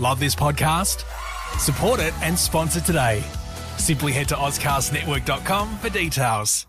[0.00, 1.04] Love this podcast?
[1.58, 3.22] Support it and sponsor today.
[3.78, 6.66] Simply head to AuscastNetwork.com for details.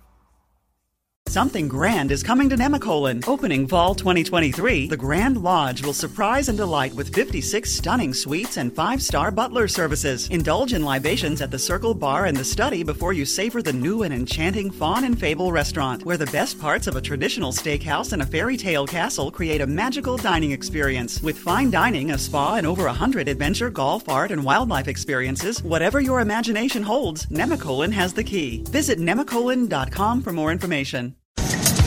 [1.36, 3.28] Something grand is coming to Nemacolin.
[3.28, 8.74] Opening fall 2023, the Grand Lodge will surprise and delight with 56 stunning suites and
[8.74, 10.30] five star butler services.
[10.30, 14.04] Indulge in libations at the Circle Bar and the Study before you savor the new
[14.04, 18.22] and enchanting Fawn and Fable restaurant, where the best parts of a traditional steakhouse and
[18.22, 21.22] a fairy tale castle create a magical dining experience.
[21.22, 26.00] With fine dining, a spa, and over 100 adventure, golf, art, and wildlife experiences, whatever
[26.00, 28.64] your imagination holds, Nemacolin has the key.
[28.70, 31.15] Visit nemacolin.com for more information.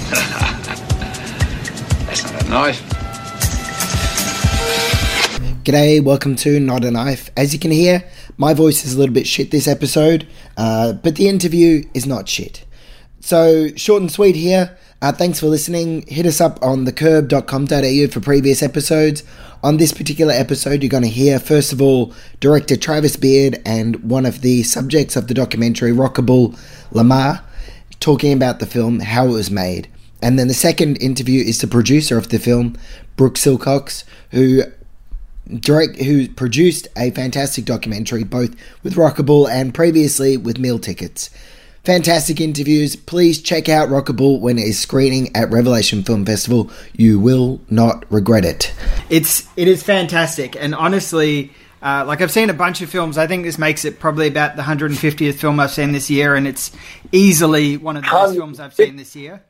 [2.06, 2.80] That's not a knife.
[5.64, 7.28] G'day, welcome to Not a Knife.
[7.36, 8.02] As you can hear,
[8.38, 10.26] my voice is a little bit shit this episode,
[10.56, 12.64] uh, but the interview is not shit.
[13.20, 14.78] So, short and sweet here.
[15.02, 16.06] Uh, thanks for listening.
[16.06, 19.24] Hit us up on thecurb.com.au for previous episodes.
[19.62, 23.96] On this particular episode, you're going to hear, first of all, director Travis Beard and
[24.04, 26.58] one of the subjects of the documentary, RocKabul
[26.92, 27.42] Lemar,
[28.00, 29.86] talking about the film, how it was made.
[30.22, 32.76] And then the second interview is the producer of the film,
[33.16, 34.62] Brooke Silcox, who
[35.60, 41.30] direct who produced a fantastic documentary both with RocKabul and previously with Meal Tickets.
[41.84, 42.96] Fantastic interviews.
[42.96, 46.70] Please check out RocKabul when it is screening at Revelation Film Festival.
[46.92, 48.74] You will not regret it.
[49.08, 53.16] It's it is fantastic, and honestly, uh, like I've seen a bunch of films.
[53.16, 56.46] I think this makes it probably about the 150th film I've seen this year, and
[56.46, 56.72] it's
[57.12, 59.42] easily one of the best films I've seen this year.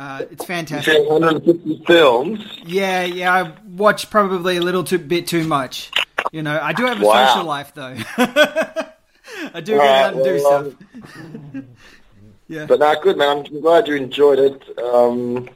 [0.00, 1.06] Uh, it's fantastic.
[1.06, 2.40] 150 films.
[2.64, 3.34] Yeah, yeah.
[3.34, 5.90] I watch probably a little too bit too much.
[6.32, 7.26] You know, I do have a Wow.
[7.26, 7.94] social life though.
[8.16, 11.64] I do go out and do well, stuff.
[12.48, 12.64] yeah.
[12.64, 13.44] But no, good man.
[13.46, 14.78] I'm glad you enjoyed it.
[14.78, 15.50] Um,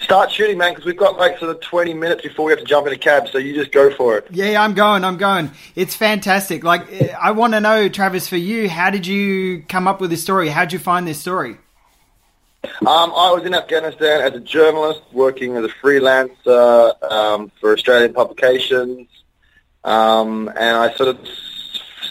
[0.00, 2.64] start shooting, man, because we've got like sort of 20 minutes before we have to
[2.64, 3.26] jump in a cab.
[3.26, 4.28] So you just go for it.
[4.30, 5.02] Yeah, yeah, I'm going.
[5.02, 5.50] I'm going.
[5.74, 6.62] It's fantastic.
[6.62, 10.10] Like, eh, I want to know, Travis, for you, how did you come up with
[10.10, 10.48] this story?
[10.48, 11.56] How did you find this story?
[12.80, 18.12] Um, I was in Afghanistan as a journalist, working as a freelancer um, for Australian
[18.12, 19.08] publications,
[19.84, 21.18] um, and I sort of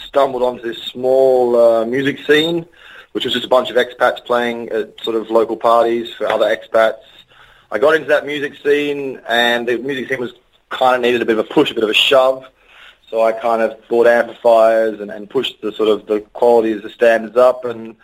[0.06, 2.66] stumbled onto this small uh, music scene,
[3.12, 6.44] which was just a bunch of expats playing at sort of local parties for other
[6.44, 7.00] expats.
[7.70, 10.32] I got into that music scene, and the music scene was
[10.70, 12.44] kind of needed a bit of a push, a bit of a shove.
[13.10, 16.82] So I kind of bought amplifiers and, and pushed the sort of the quality of
[16.82, 17.96] the standards up, and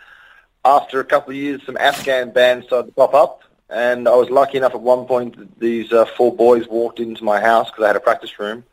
[0.65, 4.29] after a couple of years, some Afghan bands started to pop up, and I was
[4.29, 7.83] lucky enough at one point that these uh, four boys walked into my house because
[7.83, 8.63] I had a practice room,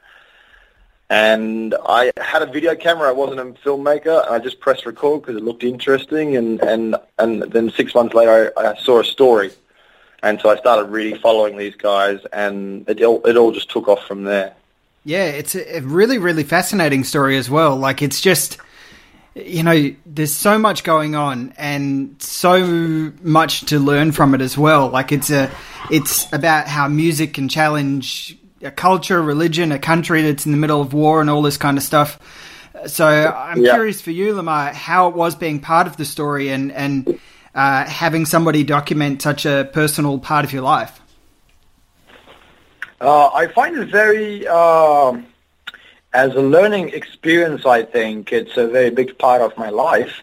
[1.11, 3.09] and I had a video camera.
[3.09, 4.29] I wasn't a filmmaker.
[4.31, 8.53] I just pressed record because it looked interesting, and and and then six months later,
[8.57, 9.51] I, I saw a story,
[10.23, 13.89] and so I started really following these guys, and it all, it all just took
[13.89, 14.55] off from there.
[15.05, 17.77] Yeah, it's a really, really fascinating story as well.
[17.77, 18.59] Like, it's just,
[19.35, 24.59] you know, there's so much going on and so much to learn from it as
[24.59, 24.89] well.
[24.89, 25.51] Like, it's a,
[25.91, 30.81] it's about how music can challenge a culture, religion, a country that's in the middle
[30.81, 32.19] of war and all this kind of stuff.
[32.87, 33.75] So I'm Yeah.
[33.75, 37.19] curious for you, Lemar, how it was being part of the story and and
[37.55, 41.01] uh, having somebody document such a personal part of your life.
[43.01, 45.27] Uh, I find it very, um
[46.13, 50.23] as a learning experience, I think it's a very big part of my life.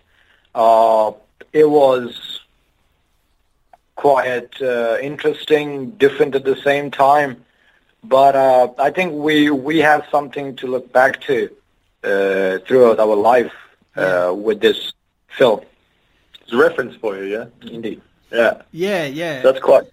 [0.53, 1.11] Uh,
[1.51, 2.41] it was
[3.95, 7.43] quite uh, interesting, different at the same time.
[8.03, 11.49] But uh, I think we, we have something to look back to
[12.03, 13.51] uh, throughout our life
[13.95, 14.93] uh, with this
[15.37, 15.61] film.
[16.41, 18.01] It's a reference for you, yeah, Indeed.
[18.31, 18.61] yeah.
[18.71, 19.41] Yeah, yeah.
[19.41, 19.83] That's quite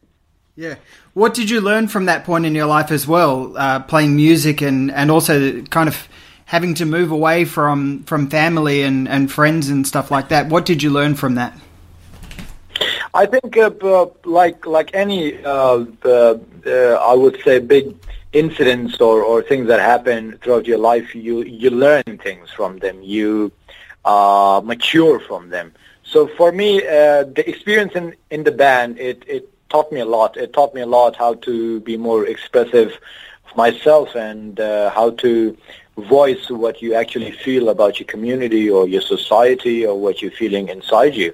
[0.56, 0.77] Yeah.
[1.12, 4.62] What did you learn from that point in your life as well, uh, playing music
[4.62, 6.09] and, and also kind of
[6.47, 10.49] having to move away from, from family and, and friends and stuff like that?
[10.49, 11.53] What did you learn from that?
[13.12, 17.97] I think, uh, like like any, uh, uh, I would say, big
[18.33, 23.02] incidents or, or things that happen throughout your life, you you learn things from them.
[23.02, 23.52] You
[24.05, 25.73] uh, mature from them.
[26.05, 30.36] So for me, the experience in, in the band, it, it taught me a lot.
[30.36, 32.98] It taught me a lot how to be more expressive
[33.48, 35.56] of myself and uh, how to
[35.96, 40.68] voice what you actually feel about your community or your society or what you're feeling
[40.68, 41.32] inside you.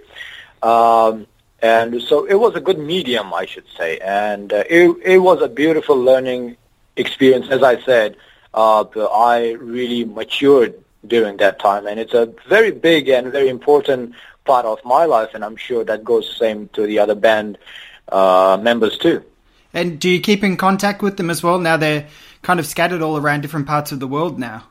[0.62, 1.26] Um,
[1.60, 3.98] and so it was a good medium, I should say.
[3.98, 6.56] And uh, it, it was a beautiful learning
[6.96, 7.46] experience.
[7.50, 8.16] As I said,
[8.54, 10.74] uh, I really matured
[11.06, 11.86] during that time.
[11.86, 14.14] And it's a very big and very important
[14.44, 15.30] part of my life.
[15.34, 17.58] And I'm sure that goes the same to the other band
[18.08, 19.24] uh, members too.
[19.74, 21.58] And do you keep in contact with them as well?
[21.58, 22.06] Now they're
[22.42, 24.64] kind of scattered all around different parts of the world now.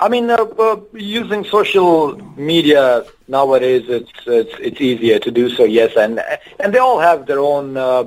[0.00, 5.64] I mean, uh, uh, using social media nowadays, it's, it's it's easier to do so.
[5.64, 6.22] Yes, and
[6.60, 8.04] and they all have their own uh,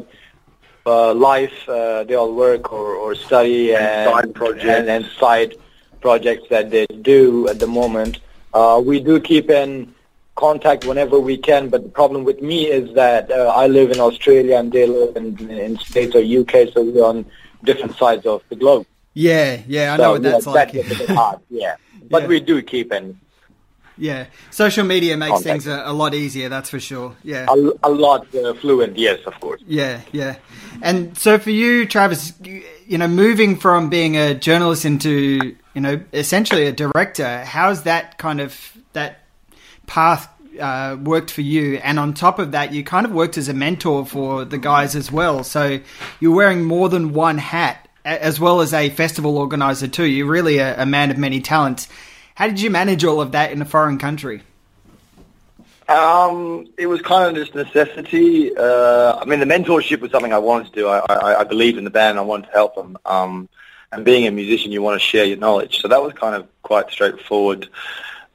[0.86, 1.69] uh, life.
[1.69, 4.65] Uh, they all work or, or study and, side projects.
[4.65, 5.56] and, and side
[6.01, 8.19] projects that they do at the moment.
[8.54, 9.94] Uh, we do keep in
[10.35, 14.00] contact whenever we can, but the problem with me is that uh, I live in
[14.00, 17.25] Australia and they live in, in States or UK, so we're on
[17.63, 18.85] different sides of the globe.
[19.13, 20.71] Yeah, yeah, I So, know what that's yeah, like.
[20.71, 21.75] That's a bit hard, yeah.
[22.09, 22.27] But Yeah.
[22.27, 23.19] we do keep in
[23.95, 25.45] yeah, social media makes Contact.
[25.63, 26.50] things a, a lot easier.
[26.50, 27.15] That's for sure.
[27.24, 27.45] Yeah.
[27.47, 29.62] a, a lot uh, fluent, yes, of course.
[29.68, 30.38] Yeah, yeah.
[30.81, 35.81] And so for you, Travis, you, you know, moving from being a journalist into, you
[35.81, 39.19] know, essentially a director, how's that kind of that
[39.93, 40.27] path
[40.59, 41.75] uh, worked for you?
[41.75, 44.95] And on top of that, you kind of worked as a mentor for the guys
[44.95, 45.43] as well.
[45.43, 45.79] So
[46.19, 50.05] you're wearing more than one hat, as well as a festival organizer too.
[50.05, 51.87] You're really a, a man of many talents.
[52.33, 54.41] How did you manage all of that in a foreign country?
[55.87, 58.55] Um, it was kind of just necessity.
[58.57, 60.87] Uh, I mean, the mentorship was something I wanted to do.
[60.87, 62.17] I, I, I believed in the band.
[62.17, 62.97] I wanted to help them.
[63.05, 63.47] Um,
[63.91, 65.81] and being a musician, you want to share your knowledge.
[65.81, 67.69] So that was kind of quite straightforward.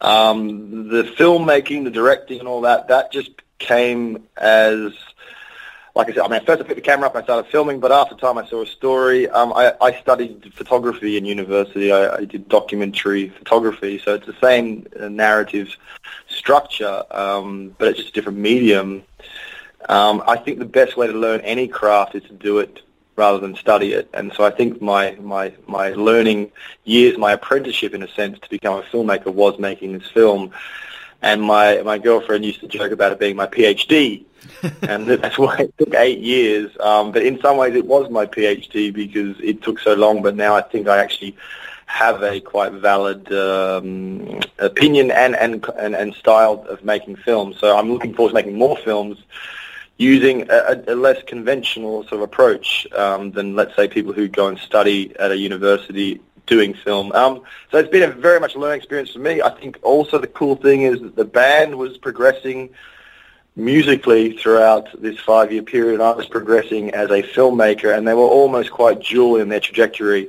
[0.01, 4.93] Um, the filmmaking, the directing, and all that, that just came as,
[5.95, 7.81] like I said, I mean, first I picked the camera up and I started filming,
[7.81, 9.29] but after time I saw a story.
[9.29, 11.91] Um, I, I studied photography in university.
[11.91, 15.69] I, I did documentary photography, so it's the same uh, narrative
[16.29, 19.03] structure, um, but it's just a different medium.
[19.89, 22.83] Um, I think the best way to learn any craft is to do it
[23.19, 24.09] rather than study it.
[24.15, 26.53] And so I think my, my, my learning
[26.85, 30.53] years, my apprenticeship in a sense to become a filmmaker was making this film.
[31.21, 34.25] And my, my girlfriend used to joke about it being my PhD.
[34.83, 36.71] and that's why it took eight years.
[36.79, 40.23] Um, but in some ways it was my PhD because it took so long.
[40.23, 41.37] But now I think I actually
[41.87, 47.59] have a quite valid um, opinion and, and, and, and style of making films.
[47.59, 49.19] So I'm looking forward to making more films
[49.99, 54.47] using a, a less conventional sort of approach um, than, let's say, people who go
[54.49, 57.13] and study at a university doing film.
[57.13, 59.43] Um, so it's been a very much a learning experience for me.
[59.43, 62.71] I think also the cool thing is that the band was progressing
[63.55, 66.01] musically throughout this five-year period.
[66.01, 70.29] I was progressing as a filmmaker, and they were almost quite dual in their trajectory.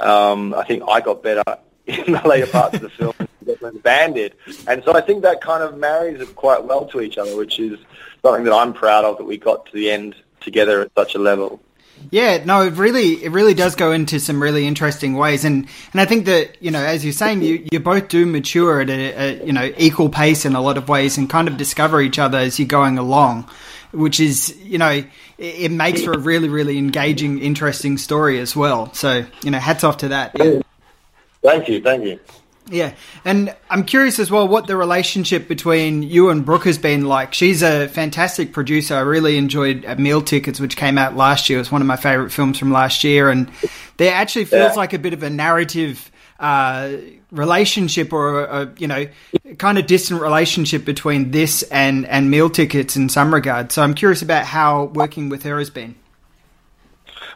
[0.00, 1.44] Um, I think I got better
[1.86, 4.34] in the later parts of the film than the band did,
[4.66, 7.60] and so I think that kind of marries it quite well to each other, which
[7.60, 7.78] is
[8.26, 11.18] something that I'm proud of that we got to the end together at such a
[11.18, 11.60] level.
[12.10, 16.00] Yeah, no, it really, it really does go into some really interesting ways, and and
[16.00, 19.14] I think that you know, as you're saying, you you both do mature at a,
[19.14, 22.18] a you know equal pace in a lot of ways, and kind of discover each
[22.18, 23.48] other as you're going along,
[23.92, 25.06] which is you know, it,
[25.38, 28.92] it makes for a really, really engaging, interesting story as well.
[28.92, 30.36] So you know, hats off to that.
[31.42, 32.20] Thank you, thank you.
[32.68, 37.04] Yeah, and I'm curious as well what the relationship between you and Brooke has been
[37.04, 37.32] like.
[37.32, 38.94] She's a fantastic producer.
[38.96, 41.58] I really enjoyed uh, Meal Tickets, which came out last year.
[41.58, 43.48] It was one of my favorite films from last year, and
[43.98, 44.74] there actually feels Yeah.
[44.74, 46.10] like a bit of a narrative
[46.40, 46.96] uh,
[47.30, 49.06] relationship, or a, a you know,
[49.58, 53.70] kind of distant relationship between this and and Meal Tickets in some regard.
[53.70, 55.94] So I'm curious about how working with her has been.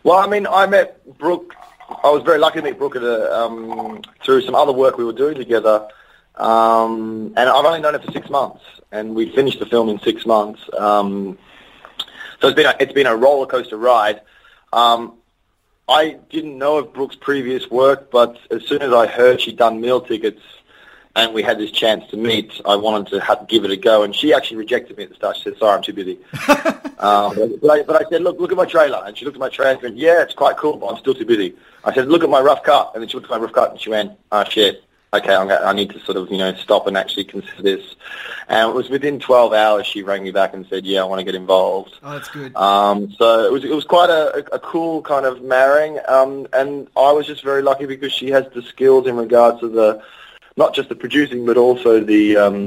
[0.03, 1.55] Well, I mean, I met Brooke.
[2.03, 5.35] I was very lucky to meet Brooke um, through some other work we were doing
[5.37, 5.87] together.
[6.37, 10.01] Um, and I've only known her for six months, and we finished the film in
[10.01, 10.63] six months.
[10.79, 11.39] Um,
[12.41, 14.23] so it's been a, it's been a roller coaster ride.
[14.73, 15.15] Um,
[15.89, 19.81] I didn't know of Brooke's previous work, but as soon as I heard she'd done
[19.81, 20.41] meal tickets
[21.17, 24.03] and we had this chance to meet, I wanted to have, give it a go.
[24.03, 25.37] And she actually rejected me at the start.
[25.37, 26.19] She said, "Sorry, I'm too busy."
[26.99, 29.41] um, but, I, but I said, "Look, look at my trailer." And she looked at
[29.41, 32.09] my trailer and went, "Yeah, it's quite cool, but I'm still too busy." I said,
[32.09, 33.91] "Look at my rough cut." And then she looked at my rough cut and she
[33.91, 36.97] went, "Oh shit." Okay, I'm gonna, I need to sort of, you know, stop and
[36.97, 37.97] actually consider this.
[38.49, 41.19] And it was within 12 hours she rang me back and said, yeah, I want
[41.19, 41.99] to get involved.
[42.05, 42.55] Oh, that's good.
[42.55, 46.87] Um, so it was it was quite a, a cool kind of marrying, um, and
[46.97, 50.01] I was just very lucky because she has the skills in regards to the
[50.61, 52.61] not just the producing but also the um,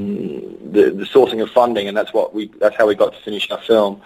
[0.76, 3.50] the, the sourcing of funding, and that's what we that's how we got to finish
[3.52, 4.02] our film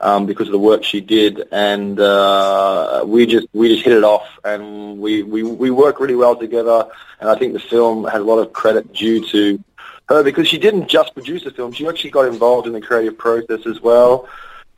[0.00, 4.04] um, because of the work she did, and uh, we just we just hit it
[4.04, 6.86] off, and we, we we work really well together,
[7.20, 9.62] and I think the film has a lot of credit due to
[10.08, 13.16] her because she didn't just produce the film; she actually got involved in the creative
[13.16, 14.28] process as well.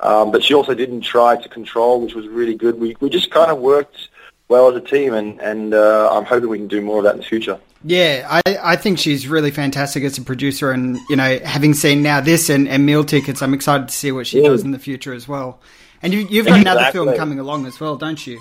[0.00, 2.78] Um, but she also didn't try to control, which was really good.
[2.78, 4.08] We we just kind of worked
[4.48, 7.14] well as a team, and and uh, I'm hoping we can do more of that
[7.16, 7.58] in the future.
[7.82, 12.02] Yeah, I, I think she's really fantastic as a producer, and you know, having seen
[12.02, 14.50] now this and, and meal tickets, I'm excited to see what she Yeah.
[14.50, 15.60] does in the future as well.
[16.02, 18.40] And you, you've got another film coming along as well, don't you?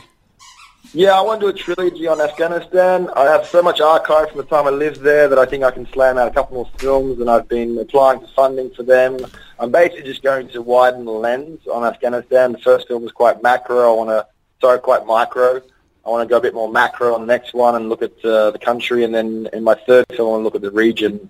[0.93, 3.09] Yeah, I want to do a trilogy on Afghanistan.
[3.15, 5.71] I have so much archive from the time I lived there that I think I
[5.71, 9.17] can slam out a couple more films, and I've been applying for funding for them.
[9.59, 12.53] I'm basically just going to widen the lens on Afghanistan.
[12.53, 13.93] The first film was quite macro.
[13.93, 14.27] I want to,
[14.61, 15.61] sorry, quite micro.
[16.09, 18.25] I want to go a bit more macro on the next one and look at
[18.25, 20.71] uh, the country, and then in my third film, I want to look at the
[20.71, 21.29] region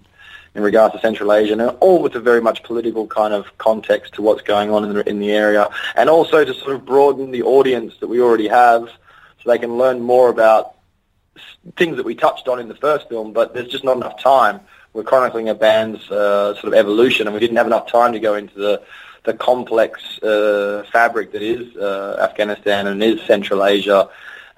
[0.55, 4.13] in regards to Central Asia, and all with a very much political kind of context
[4.13, 5.67] to what's going on in the, in the area,
[5.97, 8.87] and also to sort of broaden the audience that we already have
[9.43, 10.75] so they can learn more about
[11.75, 14.61] things that we touched on in the first film, but there's just not enough time.
[14.93, 18.19] We're chronicling a band's uh, sort of evolution, and we didn't have enough time to
[18.19, 18.81] go into the
[19.25, 24.09] the complex uh, fabric that is uh, Afghanistan and is Central Asia,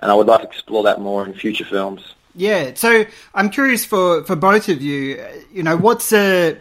[0.02, 2.16] and I would like to explore that more in future films.
[2.36, 5.24] Yeah, so I'm curious for, for both of you.
[5.52, 6.58] You know, what's a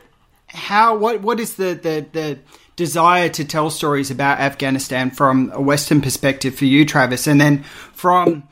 [0.48, 2.38] how what what is the, the the
[2.76, 7.62] desire to tell stories about Afghanistan from a Western perspective for you, Travis, and then
[7.92, 8.48] from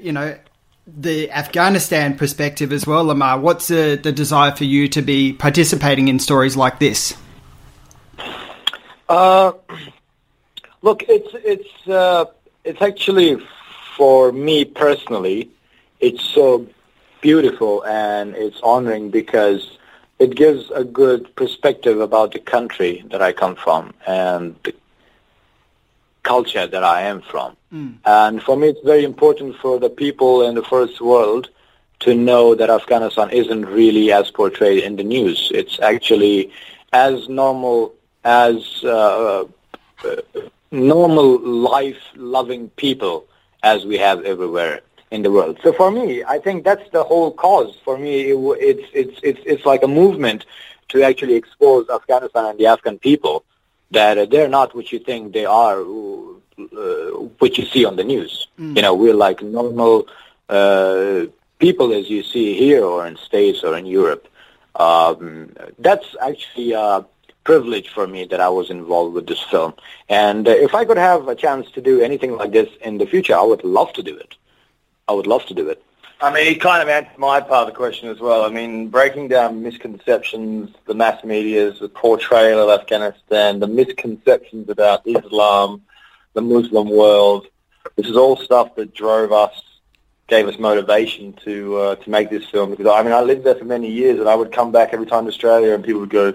[0.00, 0.38] you know
[0.86, 3.40] the Afghanistan perspective as well, Lemar.
[3.40, 7.16] What's the, the desire for you to be participating in stories like this?
[9.08, 9.52] Uh,
[10.82, 12.26] look, it's it's uh,
[12.64, 13.38] it's actually
[13.96, 15.50] for me personally,
[16.00, 16.66] it's so
[17.20, 19.78] beautiful and it's honoring because
[20.18, 24.74] it gives a good perspective about the country that I come from and the
[26.22, 27.56] culture that I am from.
[27.72, 27.94] Mm.
[28.04, 31.48] And for me, it's very important for the people in the first world
[32.00, 35.50] to know that Afghanistan isn't really as portrayed in the news.
[35.54, 36.52] It's actually
[36.92, 39.44] as normal as uh,
[40.04, 40.16] uh,
[40.70, 43.26] normal life-loving people
[43.72, 44.74] as we have everywhere
[45.10, 45.54] in the world.
[45.64, 47.72] So for me, I think that's the whole cause.
[47.86, 48.38] For me, it,
[48.70, 50.40] it's it's it's it's like a movement
[50.90, 53.36] to actually expose Afghanistan and the Afghan people
[53.98, 58.06] that uh, they're not what you think they are, uh, what you see on the
[58.14, 58.32] news.
[58.58, 58.76] Mm.
[58.76, 60.06] You know, we're like normal
[60.48, 61.26] uh,
[61.64, 64.24] people as you see here or in States or in Europe.
[64.88, 65.52] Um,
[65.86, 67.04] that's actually a
[67.46, 69.72] privilege for me that I was involved with this film.
[70.08, 73.06] And uh, if I could have a chance to do anything like this in the
[73.06, 74.32] future, I would love to do it.
[75.08, 75.80] I would love to do it.
[76.20, 78.42] I mean, he kind of answered my part of the question as well.
[78.44, 85.06] I mean, breaking down misconceptions, the mass media's the portrayal of Afghanistan, the misconceptions about
[85.06, 85.82] Islam,
[86.32, 87.46] the Muslim world.
[87.96, 89.62] This is all stuff that drove us,
[90.26, 92.70] gave us motivation to uh, to make this film.
[92.70, 95.06] Because I mean, I lived there for many years, and I would come back every
[95.06, 96.28] time to Australia, and people would go.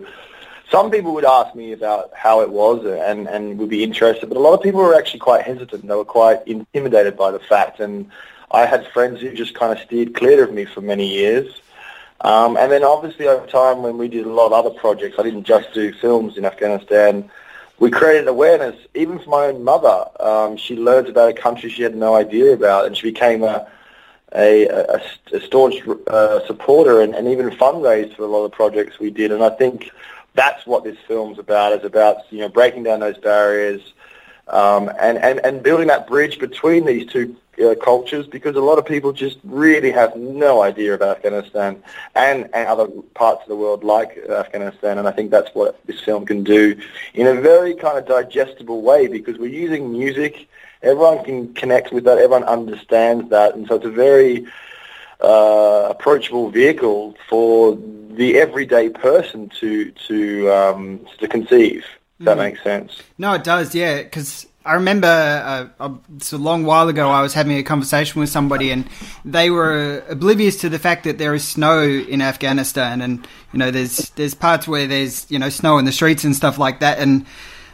[0.71, 4.37] Some people would ask me about how it was and, and would be interested, but
[4.37, 5.85] a lot of people were actually quite hesitant.
[5.85, 8.09] They were quite intimidated by the fact, and
[8.51, 11.61] I had friends who just kind of steered clear of me for many years.
[12.21, 15.23] Um, and then obviously over time when we did a lot of other projects, I
[15.23, 17.29] didn't just do films in Afghanistan.
[17.79, 20.05] We created awareness, even for my own mother.
[20.21, 23.67] Um, she learned about a country she had no idea about, and she became a,
[24.35, 25.01] a, a,
[25.33, 29.31] a staunch uh, supporter and, and even fundraised for a lot of projects we did.
[29.31, 29.91] And I think
[30.33, 31.73] that's what this film's about.
[31.73, 33.93] It's about you know breaking down those barriers
[34.51, 38.77] um, and, and, and building that bridge between these two uh, cultures because a lot
[38.77, 41.81] of people just really have no idea about Afghanistan
[42.15, 44.97] and, and other parts of the world like Afghanistan.
[44.97, 46.79] And I think that's what this film can do
[47.13, 50.47] in a very kind of digestible way because we're using music.
[50.81, 52.17] Everyone can connect with that.
[52.17, 53.55] Everyone understands that.
[53.55, 54.47] And so it's a very
[55.21, 57.77] uh, approachable vehicle for
[58.11, 61.85] the everyday person to, to, um, to conceive.
[62.19, 62.39] Does that mm.
[62.39, 63.01] make sense?
[63.17, 67.09] No, it does, yeah, because I remember uh, uh, it's a long while ago.
[67.09, 68.87] I was having a conversation with somebody, and
[69.25, 73.71] they were oblivious to the fact that there is snow in Afghanistan, and you know,
[73.71, 76.99] there's there's parts where there's you know snow in the streets and stuff like that,
[76.99, 77.25] and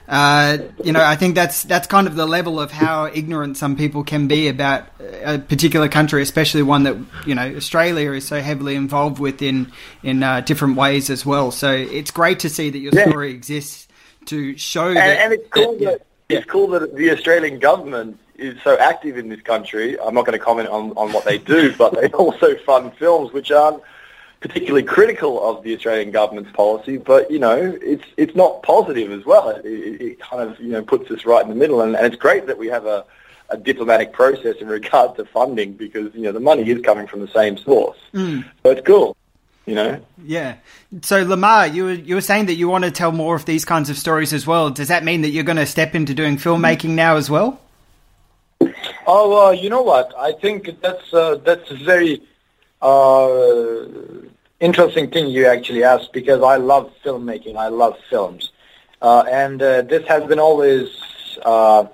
[0.08, 3.76] uh, you know, I think that's that's kind of the level of how ignorant some
[3.76, 4.88] people can be about
[5.24, 9.72] a particular country, especially one that you know Australia is so heavily involved with in
[10.04, 11.52] in uh, different ways as well.
[11.52, 13.10] So it's great to see that your yeah.
[13.10, 13.88] story exists
[14.28, 15.20] to show and, that.
[15.20, 19.42] And it's cool that it's cool that the Australian government is so active in this
[19.42, 20.00] country.
[20.00, 23.34] I'm not going to comment on, on what they do, but they also fund films
[23.34, 23.82] which aren't
[24.40, 29.26] particularly critical of the Australian government's policy, but you know, it's it's not positive as
[29.26, 29.50] well.
[29.50, 32.06] It, it, it kind of you know puts us right in the middle, and, and
[32.06, 33.06] it's great that we have a,
[33.50, 37.22] a diplomatic process in regard to funding because you know the money is coming from
[37.22, 37.98] the same source.
[38.14, 38.46] Mm.
[38.64, 39.18] So it's cool
[39.68, 40.02] you know.
[40.24, 40.56] Yeah.
[41.02, 43.66] So Lemar, you were you were saying that you want to tell more of these
[43.66, 44.72] kinds of stories as well.
[44.72, 47.62] Does that mean that you're going to step into doing filmmaking now as well?
[49.06, 50.14] Oh, uh, you know what?
[50.18, 52.22] I think that's uh, that's very
[52.82, 53.86] uh,
[54.60, 57.56] interesting thing you actually asked because I love filmmaking.
[57.58, 58.52] I love films,
[59.02, 60.90] uh, and uh, this has been always,
[61.46, 61.86] uh,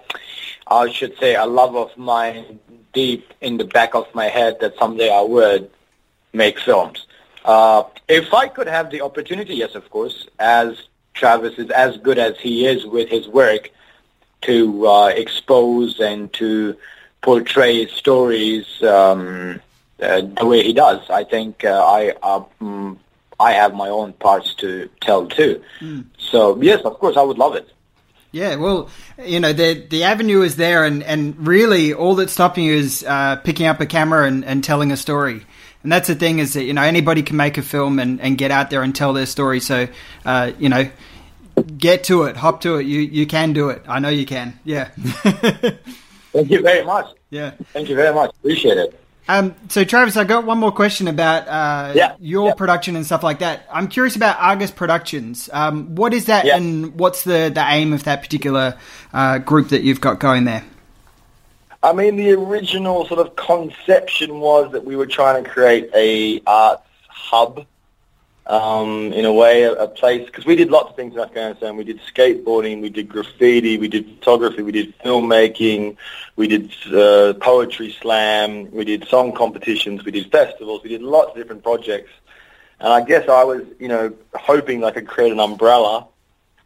[0.67, 2.59] I should say, a love of mine
[2.93, 5.69] deep in the back of my head that someday I would
[6.31, 7.07] make films.
[7.43, 12.17] Uh, if I could have the opportunity, yes, of course, as Travis is as good
[12.17, 13.69] as he is with his work
[14.41, 16.75] to uh, expose and to
[17.21, 19.59] portray stories um,
[20.03, 21.09] uh, the way he does.
[21.09, 22.99] I think uh, I um,
[23.39, 25.61] I have my own parts to tell too.
[25.79, 26.05] Mm.
[26.17, 27.69] So yes, of course, I would love it.
[28.31, 28.89] Yeah, well,
[29.23, 33.05] you know, the the avenue is there, and, and really all that's stopping you is
[33.07, 35.45] uh, picking up a camera and, and telling a story.
[35.83, 38.37] And that's the thing is that, you know, anybody can make a film and, and
[38.37, 39.59] get out there and tell their story.
[39.59, 39.87] So,
[40.25, 40.89] uh, you know,
[41.77, 42.85] get to it, hop to it.
[42.85, 43.83] You you can do it.
[43.87, 44.59] I know you can.
[44.63, 44.85] Yeah.
[46.33, 47.13] Thank you very much.
[47.29, 47.51] Yeah.
[47.73, 48.31] Thank you very much.
[48.31, 48.99] Appreciate it.
[49.27, 52.15] Um, so Travis, I got one more question about uh, yeah.
[52.19, 52.53] your yeah.
[52.55, 53.65] production and stuff like that.
[53.71, 55.49] I'm curious about Argus Productions.
[55.53, 56.57] Um, what is that, yeah.
[56.57, 58.77] and what's the, the aim of that particular
[59.13, 60.65] uh, group that you've got going there?
[61.81, 66.41] I mean, the original sort of conception was that we were trying to create a
[66.47, 67.65] arts hub
[68.45, 71.77] um, in a way, a, a place, because we did lots of things in Afghanistan.
[71.77, 75.95] We did skateboarding, we did graffiti, we did photography, we did filmmaking,
[76.35, 81.31] we did uh, poetry slam, we did song competitions, we did festivals, we did lots
[81.31, 82.11] of different projects.
[82.79, 86.07] And I guess I was, you know, hoping I could create an umbrella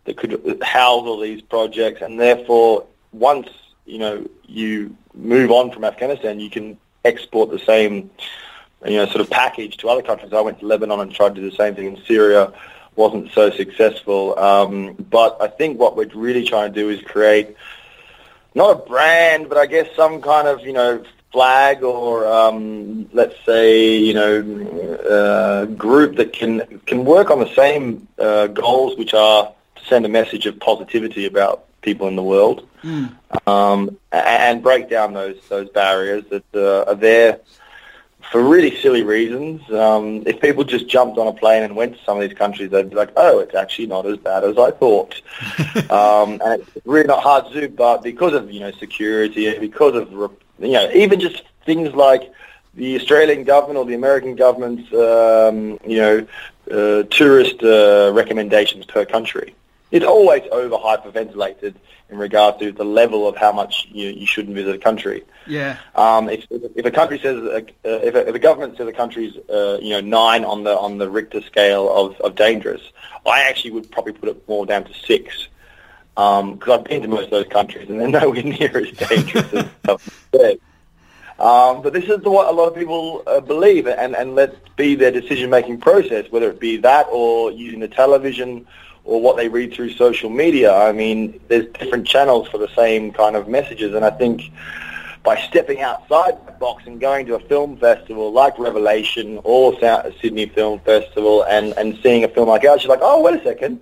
[0.06, 3.50] that could house all these projects, and therefore, once
[3.86, 8.10] you know you move on from Afghanistan, you can export the same
[8.86, 10.34] you know, sort of package to other countries.
[10.34, 12.54] I went to Lebanon and tried to do the same thing in Syria,
[12.96, 14.38] wasn't so successful.
[14.38, 17.56] Um, but I think what we're really trying to do is create
[18.56, 23.36] not a brand, but I guess some kind of, you know, flag or um, let's
[23.46, 29.14] say, you know, uh, group that can can work on the same uh, goals, which
[29.14, 33.14] are to send a message of positivity about people in the world, mm.
[33.48, 37.40] um, and break down those those barriers that uh, are there
[38.32, 39.62] for really silly reasons.
[39.72, 42.70] Um, if people just jumped on a plane and went to some of these countries,
[42.72, 45.22] they'd be like, "Oh, it's actually not as bad as I thought."
[45.90, 49.96] um, and it's really not hard to do, but because of you know security, because
[49.96, 52.32] of you know even just things like
[52.74, 56.28] the Australian government or the American government's um, you know
[56.72, 59.56] uh, tourist uh, recommendations per country,
[59.92, 61.76] it's always over hyperventilated
[62.10, 65.24] in regard to the level of how much you, you shouldn't visit a country.
[65.46, 65.78] Yeah.
[65.96, 69.36] Um, if, if a country says, uh, if, a, if a government says a country's,
[69.50, 72.82] uh, you know, nine on the on the Richter scale of, of dangerous,
[73.26, 75.48] I actually would probably put it more down to six.
[76.16, 79.54] Because um, I've been to most of those countries and they're nowhere near as dangerous
[79.54, 80.28] as stuff
[81.40, 84.96] um, but this is what a lot of people uh, believe, and, and let be
[84.96, 88.66] their decision-making process, whether it be that or using the television
[89.08, 90.76] or what they read through social media.
[90.76, 94.52] I mean, there's different channels for the same kind of messages, and I think
[95.24, 100.14] by stepping outside the box and going to a film festival like Revelation or South
[100.22, 103.44] Sydney Film Festival and, and seeing a film like ours, you're like, oh, wait a
[103.44, 103.82] second,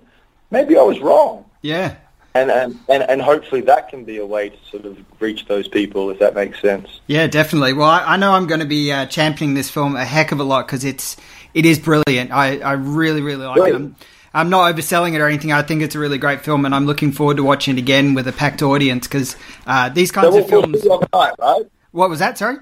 [0.50, 1.44] maybe I was wrong.
[1.62, 1.96] Yeah.
[2.34, 5.68] And, and, and, and hopefully that can be a way to sort of reach those
[5.68, 7.00] people, if that makes sense.
[7.06, 7.72] Yeah, definitely.
[7.72, 10.40] Well, I, I know I'm going to be uh, championing this film a heck of
[10.40, 11.16] a lot because it's
[11.54, 12.32] it is brilliant.
[12.32, 13.74] I, I really, really like it.
[13.74, 13.96] I'm,
[14.36, 15.50] I'm not overselling it or anything.
[15.50, 18.12] I think it's a really great film, and I'm looking forward to watching it again
[18.12, 19.34] with a packed audience because
[19.66, 20.82] uh, these kinds so we'll, of films.
[20.84, 21.62] We'll night, right?
[21.92, 22.36] What was that?
[22.36, 22.58] Sorry.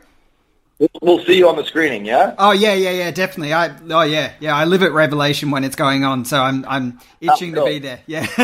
[1.02, 2.34] We'll see you on the screening, yeah.
[2.38, 3.52] Oh yeah, yeah, yeah, definitely.
[3.52, 4.54] I oh yeah, yeah.
[4.54, 7.66] I live at Revelation when it's going on, so I'm I'm itching oh, cool.
[7.66, 8.00] to be there.
[8.06, 8.26] Yeah,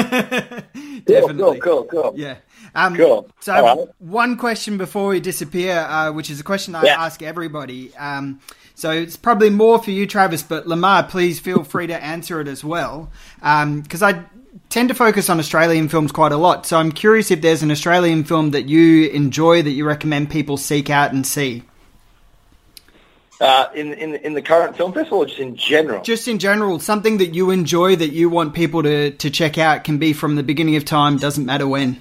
[1.06, 1.60] definitely.
[1.60, 2.12] Cool, cool, cool.
[2.16, 2.36] Yeah.
[2.74, 3.28] Um, cool.
[3.40, 3.88] So right.
[3.98, 7.02] one question before we disappear, uh, which is a question I yeah.
[7.02, 7.94] ask everybody.
[7.96, 8.40] Um,
[8.80, 12.48] so it's probably more for you, Travis, but Lemar, please feel free to answer it
[12.48, 13.10] as well.
[13.36, 14.24] Because um, I
[14.70, 16.64] tend to focus on Australian films quite a lot.
[16.64, 20.56] So I'm curious if there's an Australian film that you enjoy that you recommend people
[20.56, 21.62] seek out and see.
[23.38, 26.02] Uh, in, in in the current film festival, or just in general?
[26.02, 29.84] Just in general, something that you enjoy that you want people to, to check out
[29.84, 32.00] can be from the beginning of time, doesn't matter when.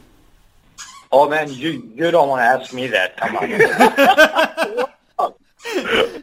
[1.14, 4.90] Oh man, you you don't want to ask me that.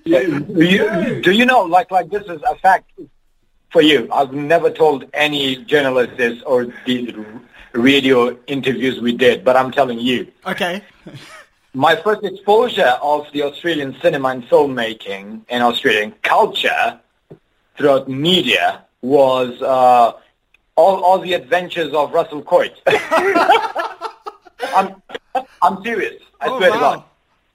[0.07, 2.91] You, do you know, like, like this is a fact
[3.71, 4.09] for you.
[4.13, 7.13] I've never told any journalist this or these
[7.73, 10.31] radio interviews we did, but I'm telling you.
[10.47, 10.83] Okay.
[11.75, 17.01] My first exposure of the Australian cinema and filmmaking and Australian culture
[17.77, 20.13] throughout media was uh,
[20.77, 22.81] all, all the adventures of Russell Coight.
[24.75, 25.03] I'm,
[25.61, 26.23] I'm serious.
[26.41, 26.77] I oh, swear wow.
[26.77, 27.05] to God.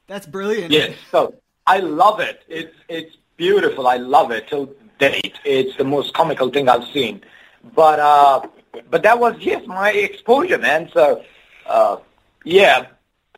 [0.07, 0.71] That's brilliant.
[0.71, 0.95] Yes.
[1.09, 2.41] So I love it.
[2.47, 3.87] It's it's beautiful.
[3.87, 4.69] I love it till
[4.99, 5.35] date.
[5.45, 7.21] It's the most comical thing I've seen.
[7.75, 8.41] But uh,
[8.89, 10.89] but that was yes my exposure, man.
[10.93, 11.23] So
[11.67, 11.97] uh,
[12.43, 12.87] yeah,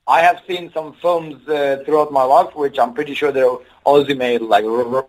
[0.07, 4.17] I have seen some films uh, throughout my life, which I'm pretty sure they're Aussie
[4.17, 5.07] made, like R- R-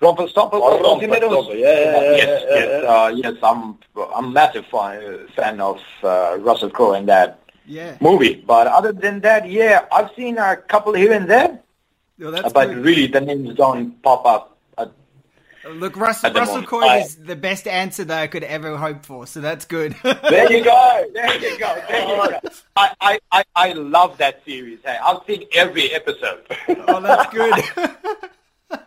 [0.00, 0.60] Rumpelstiltskin.
[0.62, 1.22] Oh, Aussie made?
[1.22, 3.34] Rumpelstiltskin, yeah, yeah, yeah, yes, yeah, yes, Uh, yes.
[3.42, 3.78] I'm
[4.16, 7.96] I'm massive fan, fan of uh, Russell Crowe in that Yeah.
[8.00, 8.34] movie.
[8.46, 11.60] But other than that, yeah, I've seen a couple here and there,
[12.20, 12.84] Well, that's but good.
[12.84, 14.58] really the names don't pop up.
[14.76, 14.86] Uh,
[15.70, 19.26] Look, Russell, At Russell I- is the best answer that I could ever hope for,
[19.26, 19.96] so that's good.
[20.02, 21.06] There you go.
[21.14, 21.82] There you go.
[21.88, 22.38] There you go.
[22.76, 24.78] I, I, I, I love that series.
[24.84, 26.42] Hey, I've seen every episode.
[26.88, 27.54] oh, that's good.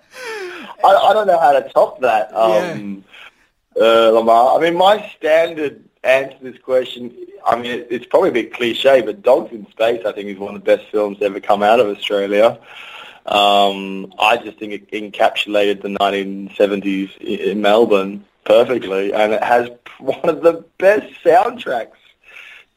[0.83, 3.03] I, I don't know how to top that, um,
[3.75, 4.57] uh, Lemar.
[4.57, 7.15] I mean, my standard answer to this question,
[7.45, 10.37] I mean, it, it's probably a bit cliche, but Dogs in Space, I think, is
[10.37, 12.59] one of the best films ever come out of Australia.
[13.25, 20.29] Um, I just think it encapsulated the 1970s in Melbourne perfectly, and it has one
[20.29, 21.91] of the best soundtracks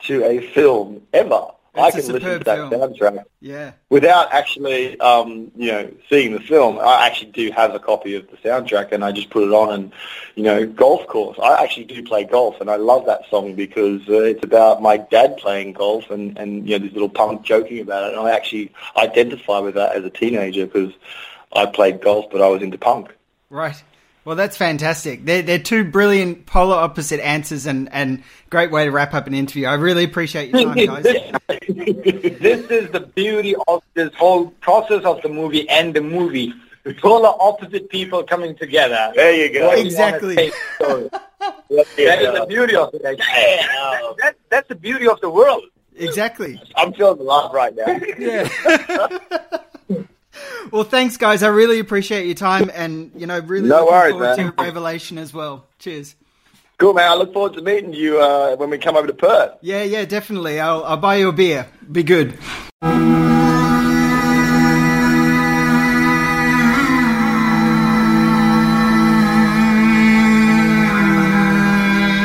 [0.00, 1.46] to a film ever.
[1.78, 2.70] I can listen to that film.
[2.70, 3.72] soundtrack yeah.
[3.90, 8.30] without actually, um, you know, seeing the film, I actually do have a copy of
[8.30, 9.72] the soundtrack, and I just put it on.
[9.72, 9.92] And
[10.34, 11.38] you know, golf course.
[11.42, 14.96] I actually do play golf, and I love that song because uh, it's about my
[14.96, 18.18] dad playing golf, and and you know, this little punk joking about it.
[18.18, 20.92] And I actually identify with that as a teenager because
[21.52, 23.14] I played golf, but I was into punk.
[23.50, 23.82] Right.
[24.26, 25.24] Well, that's fantastic.
[25.24, 29.34] They're, they're two brilliant polar opposite answers and, and great way to wrap up an
[29.34, 29.66] interview.
[29.68, 31.04] I really appreciate your time, guys.
[31.48, 36.52] this is the beauty of this whole process of the movie and the movie.
[37.00, 39.12] Polar opposite people coming together.
[39.14, 39.68] There you go.
[39.68, 40.34] What you Exactly.
[40.34, 41.08] take story.
[41.68, 41.82] Yeah.
[41.96, 43.04] That is the beauty of it.
[43.04, 45.62] Like, yeah, that, that's the beauty of the world.
[45.94, 46.60] Exactly.
[46.74, 48.00] I'm feeling the love right now.
[48.18, 48.48] Yeah.
[50.70, 51.42] well, thanks, guys.
[51.42, 54.52] I really appreciate your time and, you know, really No looking worries, forward man.
[54.56, 55.64] to Revelation as well.
[55.78, 56.14] Cheers.
[56.78, 57.10] Cool, man.
[57.10, 59.52] I look forward to meeting you uh, when we come over to Perth.
[59.62, 60.60] Yeah, yeah, definitely.
[60.60, 61.66] I'll, I'll buy you a beer.
[61.90, 62.38] Be good.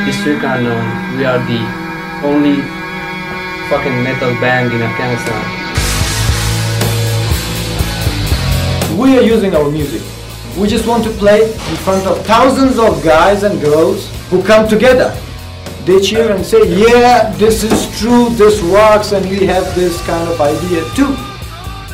[0.05, 1.61] District Unknown, we are the
[2.27, 2.57] only
[3.69, 5.60] fucking metal band in Afghanistan.
[8.97, 10.01] We are using our music.
[10.57, 14.67] We just want to play in front of thousands of guys and girls who come
[14.67, 15.15] together.
[15.85, 20.29] They cheer and say, yeah, this is true, this works, and we have this kind
[20.29, 21.15] of idea too.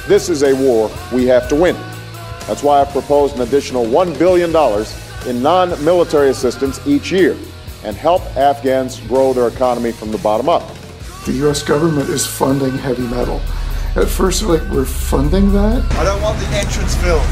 [0.07, 1.75] This is a war we have to win.
[2.47, 4.49] That's why I've proposed an additional $1 billion
[5.27, 7.38] in non military assistance each year
[7.83, 10.67] and help Afghans grow their economy from the bottom up.
[11.25, 11.62] the U.S.
[11.62, 13.39] government is funding heavy metal.
[13.97, 15.83] At first, we're like, we're funding that?
[15.93, 17.25] I don't want the entrance filmed.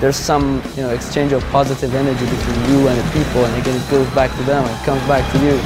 [0.00, 3.78] There's some, you know, exchange of positive energy between you and the people, and again,
[3.78, 5.60] it goes back to them and it comes back to you.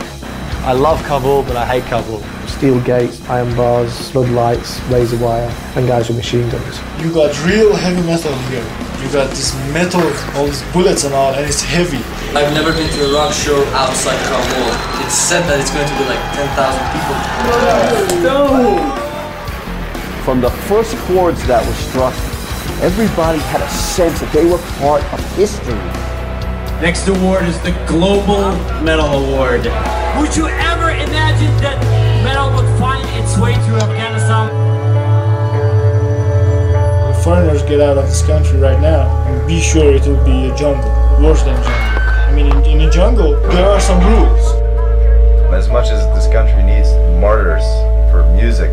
[0.67, 2.19] I love Kabul, but I hate Kabul.
[2.65, 6.81] Steel gates, iron bars, floodlights, razor wire, and guys with machine guns.
[7.05, 8.65] You got real heavy metal here.
[9.05, 10.01] You got this metal,
[10.33, 12.01] all these bullets and all, and it's heavy.
[12.33, 15.05] I've never been to a rock show outside Kabul.
[15.05, 17.21] It's said that it's going to be like 10,000 people.
[20.25, 22.15] From the first chords that were struck,
[22.81, 25.75] everybody had a sense that they were part of history.
[26.81, 29.69] Next award is the Global Metal Award.
[30.17, 34.49] Would you ever imagine that metal would find its way to Afghanistan?
[37.11, 40.49] If foreigners get out of this country right now, and be sure it will be
[40.49, 41.71] a jungle, worse than jungle.
[41.71, 44.55] I mean, in, in a jungle, there are some rules.
[45.53, 46.89] As much as this country needs
[47.21, 47.63] martyrs
[48.11, 48.73] for music,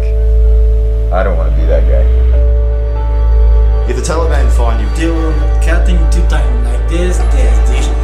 [1.12, 2.08] I don't want to be that guy.
[3.90, 8.01] If the Taliban find you, they will cutting two times like this, this, this.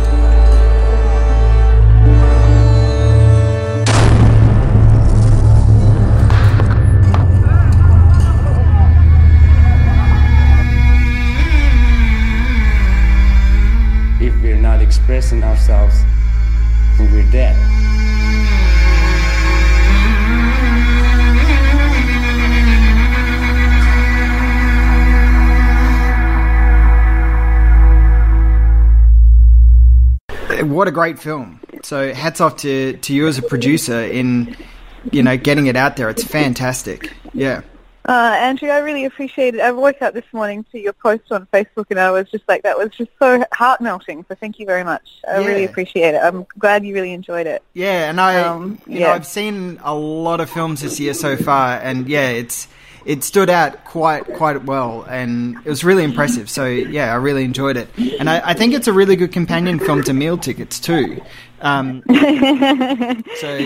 [14.87, 15.95] Expressing ourselves,
[16.97, 17.55] we're dead.
[30.63, 31.59] What a great film.
[31.83, 34.55] So hats off to, to you as a producer in,
[35.11, 36.09] you know, getting it out there.
[36.09, 37.13] It's fantastic.
[37.33, 37.61] Yeah.
[38.07, 39.59] Uh, Andrew, I really appreciate it.
[39.59, 42.63] I woke up this morning to your post on Facebook and I was just like,
[42.63, 44.23] that was just so heart melting.
[44.29, 45.19] So thank you very much.
[45.29, 46.21] I really appreciate it.
[46.23, 47.61] I'm glad you really enjoyed it.
[47.73, 49.13] Yeah, and I, Um, you know, yeah.
[49.13, 52.69] I've seen a lot of films this year so far, and yeah, it's
[53.05, 56.49] it stood out quite quite well, and it was really impressive.
[56.49, 57.89] So yeah, I really enjoyed it,
[58.19, 61.21] and I, I think it's a really good companion film to Meal Tickets too.
[61.61, 62.03] Um,
[63.37, 63.57] so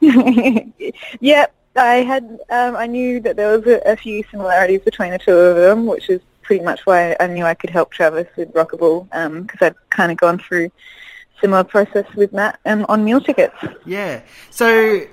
[1.20, 5.18] yep, I had um, I knew that there was a, a few similarities between the
[5.18, 8.52] two of them, which is pretty much why I knew I could help Travis with
[8.52, 9.08] RocKabul
[9.42, 10.70] because I'd kind of gone through
[11.40, 13.56] similar process with Matt um, on meal tickets.
[13.84, 14.20] Yeah.
[14.50, 15.06] So,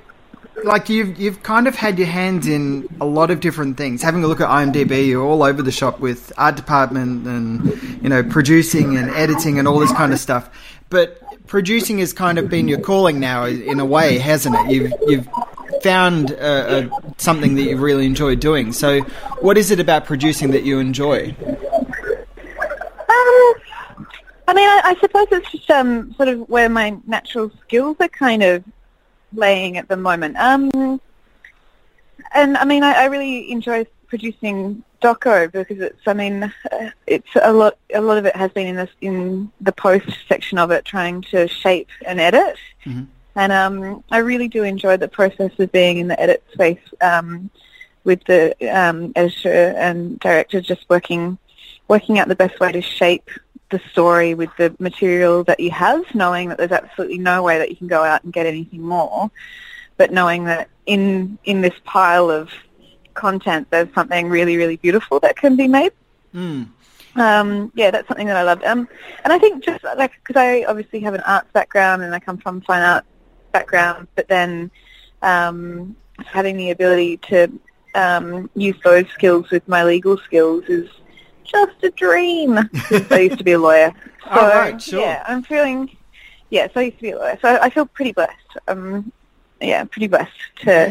[0.63, 4.01] like you've you've kind of had your hands in a lot of different things.
[4.01, 8.09] Having a look at IMDb, you're all over the shop with art department and you
[8.09, 10.49] know producing and editing and all this kind of stuff.
[10.89, 14.71] But producing has kind of been your calling now, in a way, hasn't it?
[14.71, 15.27] You've you've
[15.81, 18.71] found uh, uh, something that you really enjoy doing.
[18.71, 19.01] So,
[19.39, 21.35] what is it about producing that you enjoy?
[21.39, 21.55] Um,
[24.47, 28.09] I mean, I, I suppose it's just um, sort of where my natural skills are
[28.09, 28.63] kind of
[29.33, 30.37] laying at the moment.
[30.37, 30.99] Um,
[32.33, 36.07] and I mean, I, I really enjoy producing doco because it's.
[36.07, 37.77] I mean, uh, it's a lot.
[37.93, 41.21] A lot of it has been in this in the post section of it, trying
[41.23, 42.57] to shape and edit.
[42.85, 43.03] Mm-hmm.
[43.35, 47.49] And um, I really do enjoy the process of being in the edit space um,
[48.03, 51.37] with the um, editor and director, just working
[51.87, 53.29] working out the best way to shape
[53.69, 57.69] the story with the material that you have, knowing that there's absolutely no way that
[57.69, 59.31] you can go out and get anything more,
[59.97, 62.49] but knowing that in in this pile of
[63.13, 65.91] content, there's something really, really beautiful that can be made.
[66.33, 66.69] Mm.
[67.15, 68.63] Um, yeah, that's something that I loved.
[68.63, 68.87] Um,
[69.23, 72.37] and I think just like because I obviously have an arts background and I come
[72.37, 73.05] from fine art
[73.51, 74.71] background, but then
[75.21, 77.51] um, having the ability to
[77.95, 80.89] um, use those skills with my legal skills is
[81.43, 82.57] just a dream.
[83.11, 83.93] I used to be a lawyer.
[84.23, 85.01] So, All right, sure.
[85.01, 85.95] Yeah, I'm feeling.
[86.49, 88.57] Yeah, so I used to be a lawyer, so I feel pretty blessed.
[88.67, 89.11] Um,
[89.59, 90.89] yeah, pretty blessed to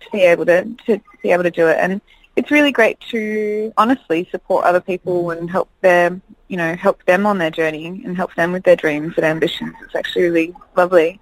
[0.00, 2.00] to be able to to be able to do it, and
[2.36, 7.26] it's really great to honestly support other people and help them, you know, help them
[7.26, 9.74] on their journey and help them with their dreams and ambitions.
[9.82, 11.18] It's actually really lovely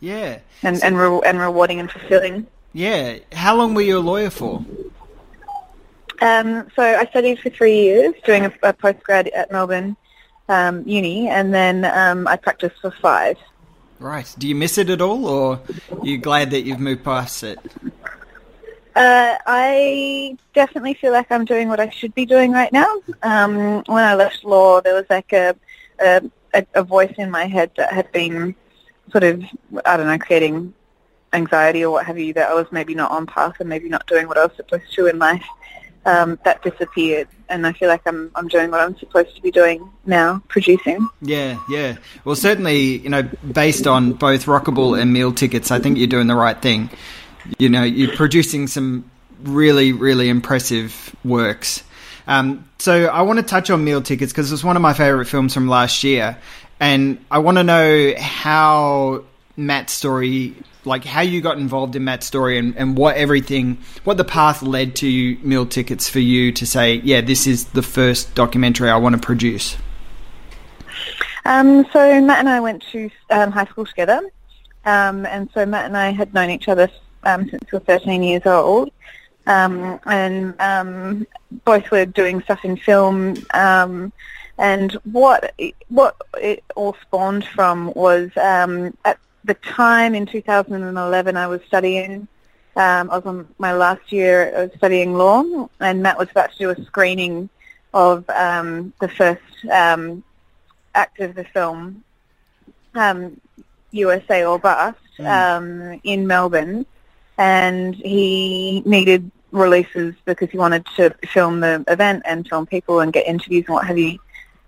[0.00, 0.38] Yeah.
[0.62, 2.46] and and, re- and rewarding and fulfilling.
[2.72, 3.18] Yeah.
[3.32, 4.64] How long were you a lawyer for?
[6.20, 9.96] Um, so I studied for three years, doing a, a postgrad at Melbourne
[10.48, 13.36] um, Uni, and then um, I practiced for five.
[14.00, 14.32] Right.
[14.38, 17.58] Do you miss it at all, or are you glad that you've moved past it?
[18.94, 23.00] Uh, I definitely feel like I'm doing what I should be doing right now.
[23.22, 25.54] Um, when I left law, there was like a
[26.00, 26.22] a
[26.74, 28.54] a voice in my head that had been
[29.10, 29.44] sort of
[29.84, 30.74] I don't know creating
[31.32, 34.06] anxiety or what have you that I was maybe not on path and maybe not
[34.06, 35.44] doing what I was supposed to in life.
[36.06, 39.50] Um, that disappeared, and I feel like I'm I'm doing what I'm supposed to be
[39.50, 41.06] doing now, producing.
[41.20, 41.96] Yeah, yeah.
[42.24, 46.28] Well, certainly, you know, based on both RocKabul and Meal Tickets, I think you're doing
[46.28, 46.88] the right thing.
[47.58, 49.10] You know, you're producing some
[49.42, 51.82] really, really impressive works.
[52.26, 55.26] Um, so I want to touch on Meal Tickets because it's one of my favorite
[55.26, 56.38] films from last year,
[56.80, 59.24] and I want to know how
[59.56, 64.16] Matt's story, like how you got involved in Matt's story, and, and what everything, what
[64.16, 68.34] the path led to Meal Tickets for you to say, yeah, this is the first
[68.34, 69.76] documentary I want to produce.
[71.44, 74.20] Um, so Matt and I went to um, high school together,
[74.84, 76.88] um, and so Matt and I had known each other
[77.24, 78.90] um, since we were 13 years old,
[79.46, 81.26] um, and um,
[81.64, 83.34] both were doing stuff in film.
[84.58, 90.26] Um, and what it, what it all spawned from was um, at the time in
[90.26, 92.28] 2011, I was studying.
[92.76, 96.58] Um, I was on my last year of studying law, and Matt was about to
[96.58, 97.48] do a screening
[97.92, 99.42] of um, the first
[99.72, 100.22] um,
[100.94, 102.04] act of the film,
[102.94, 103.40] um,
[103.90, 106.86] USA or Bust, um, in Melbourne,
[107.36, 113.12] and he needed releases because he wanted to film the event and film people and
[113.12, 114.18] get interviews and what have you.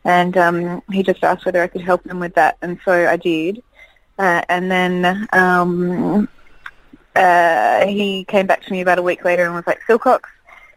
[0.04, 3.16] And um, he just asked whether I could help him with that, and so I
[3.16, 3.62] did.
[4.18, 6.28] Uh, and then um,
[7.14, 10.22] uh, he came back to me about a week later and was like, Silcox,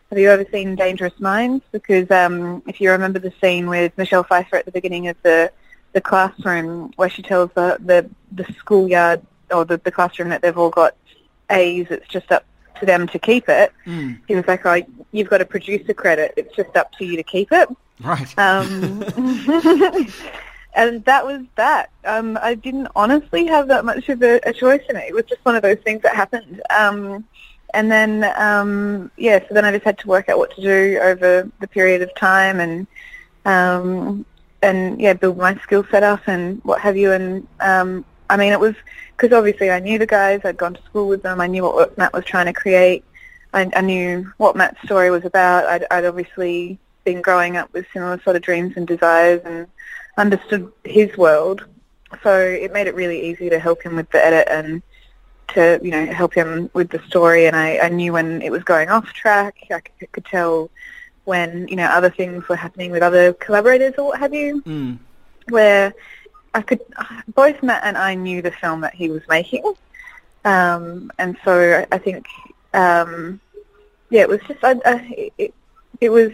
[0.09, 1.63] have you ever seen Dangerous Minds?
[1.71, 5.51] Because um, if you remember the scene with Michelle Pfeiffer at the beginning of the
[5.93, 10.57] the classroom where she tells the the, the schoolyard or the, the classroom that they've
[10.57, 10.95] all got
[11.49, 12.45] A's, it's just up
[12.79, 13.71] to them to keep it.
[13.85, 14.19] Mm.
[14.27, 14.81] He was like, oh,
[15.11, 16.33] you've got a producer credit.
[16.37, 17.69] It's just up to you to keep it.
[18.01, 18.37] Right.
[18.37, 19.03] Um,
[20.75, 21.89] and that was that.
[22.05, 25.05] Um, I didn't honestly have that much of a, a choice in it.
[25.09, 26.61] It was just one of those things that happened.
[26.69, 27.25] Um,
[27.73, 30.99] and then, um, yeah, so then I just had to work out what to do
[31.01, 32.87] over the period of time and,
[33.45, 34.25] um,
[34.61, 37.11] and yeah, build my skill set up and what have you.
[37.11, 38.75] And um, I mean, it was
[39.23, 40.41] because obviously I knew the guys.
[40.43, 41.39] I'd gone to school with them.
[41.39, 43.05] I knew what Matt was trying to create.
[43.53, 45.63] I, I knew what Matt's story was about.
[45.65, 49.67] I'd, I'd obviously been growing up with similar sort of dreams and desires and
[50.17, 51.63] understood his world.
[52.21, 54.81] So it made it really easy to help him with the edit and
[55.53, 57.45] to, you know, help him with the story.
[57.47, 59.55] And I, I knew when it was going off track.
[59.71, 60.69] I could, could tell
[61.23, 64.97] when, you know, other things were happening with other collaborators or what have you, Mm.
[65.47, 65.93] where
[66.53, 66.81] I could,
[67.33, 69.63] both Matt and I knew the film that he was making.
[70.45, 72.27] Um, and so I, think,
[72.73, 73.39] um,
[74.09, 75.53] yeah, it was just, I, I, it,
[76.01, 76.31] it was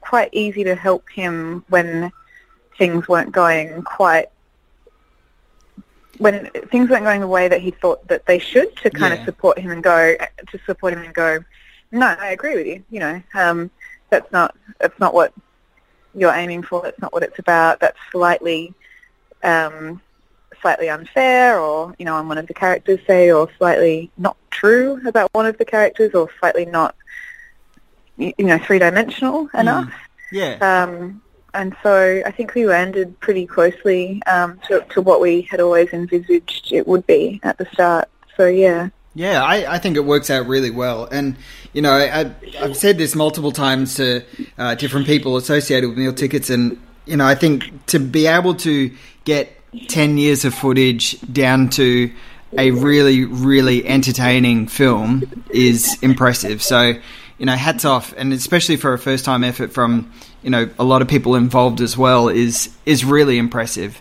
[0.00, 2.10] quite easy to help him when
[2.78, 4.28] things weren't going quite
[6.18, 9.20] when things weren't going the way that he thought that they should to kind Yeah.
[9.20, 10.16] of support him and go
[10.50, 11.44] to support him and go
[11.90, 13.70] no I agree with you you know um,
[14.10, 15.32] that's not that's not what
[16.14, 18.74] you're aiming for that's not what it's about that's slightly
[19.42, 20.00] um,
[20.60, 25.00] slightly unfair or you know on one of the characters say or slightly not true
[25.06, 26.94] about one of the characters or slightly not
[28.16, 29.92] you know three dimensional enough
[30.30, 30.56] Yeah.
[30.60, 31.20] um,
[31.54, 35.92] and so I think we landed pretty closely um, to, to what we had always
[35.92, 38.08] envisaged it would be at the start.
[38.36, 38.88] So yeah.
[39.14, 41.04] Yeah, I, I think it works out really well.
[41.04, 41.36] And,
[41.74, 44.24] you know, I, I've said this multiple times to
[44.56, 46.48] uh, different people associated with meal tickets.
[46.48, 48.90] And, you know, I think to be able to
[49.24, 49.58] get
[49.88, 52.12] 10 years of footage down to
[52.58, 56.62] a really, really entertaining film is impressive.
[56.62, 56.94] So,
[57.38, 58.12] you know, hats off.
[58.16, 61.80] And especially for a first time effort from, you know, a lot of people involved
[61.80, 64.00] as well is, is really impressive.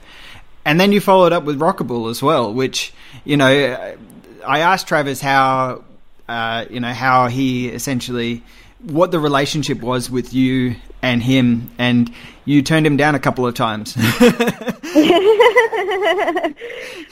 [0.65, 3.47] And then you followed up with RocKabul as well, which, you know,
[4.45, 5.83] I asked Travis how,
[6.27, 8.43] uh, you know, how he essentially,
[8.83, 12.11] what the relationship was with you and him, and
[12.45, 13.95] you turned him down a couple of times.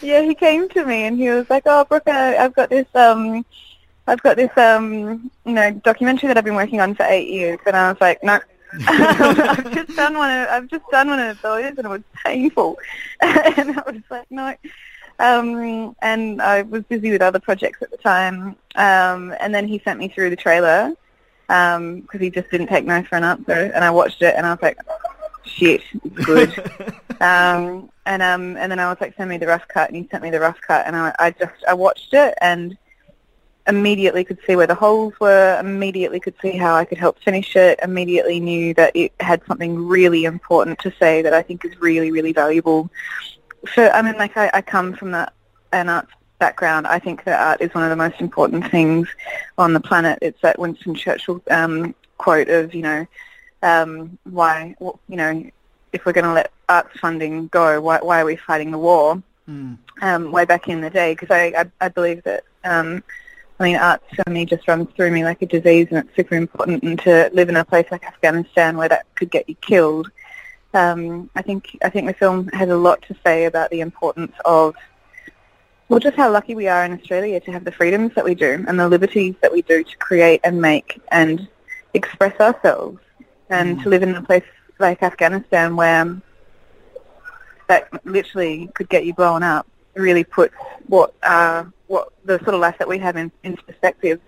[0.02, 3.45] yeah, he came to me and he was like, "Oh, Brooke, I've got this, um,
[4.08, 7.60] I've got this, um, you know, documentary that I've been working on for eight years,"
[7.65, 8.39] and I was like, "No."
[8.88, 10.30] I've just done one.
[10.30, 12.78] Of, I've just done one of those, and it was painful.
[13.21, 14.54] and I was like, no.
[15.17, 18.56] Um, and I was busy with other projects at the time.
[18.75, 20.93] Um, and then he sent me through the trailer
[21.49, 23.51] because he just didn't take no for an answer.
[23.51, 24.77] And I watched it, and I was like,
[25.43, 26.57] shit, it's good.
[27.21, 30.07] um, and um, and then I was like, send me the rough cut, and he
[30.09, 32.77] sent me the rough cut, and I, I just I watched it and
[33.67, 37.55] immediately could see where the holes were, immediately could see how I could help finish
[37.55, 41.79] it, immediately knew that it had something really important to say that I think is
[41.79, 42.89] really, really valuable.
[43.75, 45.33] So, I mean, like, I, I come from that,
[45.71, 46.88] an arts background.
[46.88, 49.08] I think that art is one of the most important things
[49.58, 50.19] on the planet.
[50.21, 53.08] It's that Winston Churchill um, quote of, you know,
[53.62, 55.49] um, why, you know,
[55.91, 59.21] if we're going to let arts funding go, why, why are we fighting the war?
[60.02, 63.04] um, way back in the day because I, I, I believe that um,
[63.60, 66.36] I mean arts for me just runs through me like a disease and it's super
[66.36, 70.12] important and to live in a place like Afghanistan where that could get you killed.
[70.73, 74.34] Um, I think I think the film has a lot to say about the importance
[74.45, 74.75] of
[75.89, 78.63] well just how lucky we are in Australia to have the freedoms that we do
[78.67, 81.47] and the liberties that we do to create and make and
[81.93, 82.99] express ourselves
[83.49, 84.43] and to live in a place
[84.80, 86.21] like Afghanistan where
[87.67, 90.56] that literally could get you blown up really puts
[90.88, 94.19] what uh, what the sort of life that we have in, into perspective.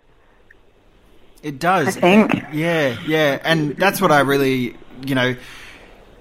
[1.44, 1.88] It does.
[1.88, 2.34] I think.
[2.54, 5.36] Yeah, yeah, and that's what I really, you know,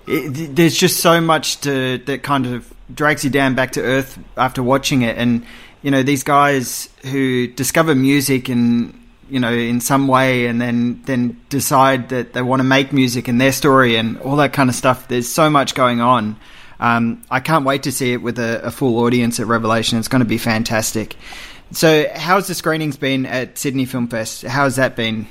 [0.07, 4.19] it, there's just so much to that kind of drags you down back to earth
[4.37, 5.45] after watching it, and
[5.83, 11.03] you know these guys who discover music and you know in some way, and then
[11.05, 14.69] then decide that they want to make music and their story and all that kind
[14.69, 15.09] of stuff.
[15.09, 16.37] There's so much going on.
[16.81, 19.99] Um, I can't wait to see it with a, a full audience at Revelation.
[19.99, 21.15] It's going to be fantastic.
[21.73, 24.43] So, how's the screenings been at Sydney Film Fest?
[24.43, 25.29] How's that been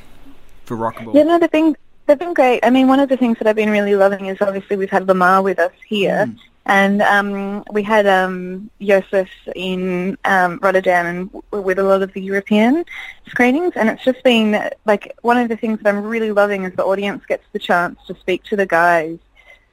[0.65, 1.15] for RocKabul?
[1.15, 1.75] Yeah, no, they've been
[2.09, 2.59] they've been great.
[2.63, 5.05] I mean, one of the things that I've been really loving is obviously we've had
[5.05, 6.25] Lemar with us here,
[6.65, 12.11] and um, we had um, Josef in um, Rotterdam and w- with a lot of
[12.13, 12.83] the European
[13.27, 16.75] screenings, and it's just been like one of the things that I'm really loving is
[16.75, 19.19] the audience gets the chance to speak to the guys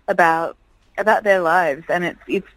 [0.07, 0.59] about
[0.99, 2.49] about their lives, and it's it's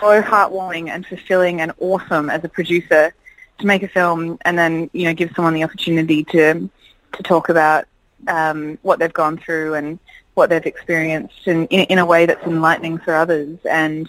[0.00, 3.14] so heartwarming and fulfilling and awesome as a producer
[3.58, 6.68] to make a film and then you know give someone the opportunity to
[7.12, 7.86] to talk about
[8.26, 9.98] um, what they've gone through and
[10.34, 14.08] what they've experienced in, in, in a way that's enlightening for others and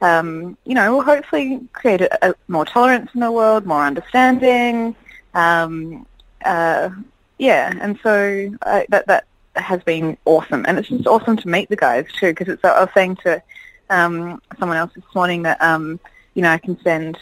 [0.00, 4.94] um, you know will hopefully create a, a more tolerance in the world, more understanding.
[5.34, 6.06] Um,
[6.44, 6.90] uh,
[7.38, 9.24] yeah, and so uh, that that
[9.56, 12.28] has been awesome, and it's just awesome to meet the guys too.
[12.28, 13.42] Because it's I was saying to
[13.90, 15.98] um, someone else this morning that um,
[16.34, 17.18] you know I can send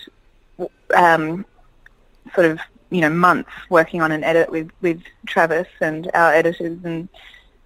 [0.94, 1.44] um,
[2.34, 2.60] sort of
[2.90, 7.08] you know months working on an edit with with Travis and our editors and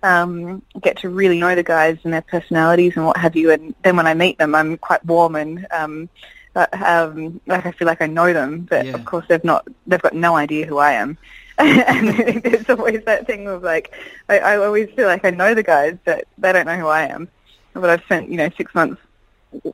[0.03, 3.51] um, get to really know the guys and their personalities and what have you.
[3.51, 6.09] And then when I meet them, I'm quite warm and um,
[6.55, 9.67] um, like I feel like I know them, but of course they've not.
[9.87, 11.19] They've got no idea who I am.
[11.59, 12.09] and
[12.43, 13.95] there's always that thing of like,
[14.29, 17.03] I, I always feel like I know the guys, but they don't know who I
[17.03, 17.29] am.
[17.75, 19.01] But I've spent you know six months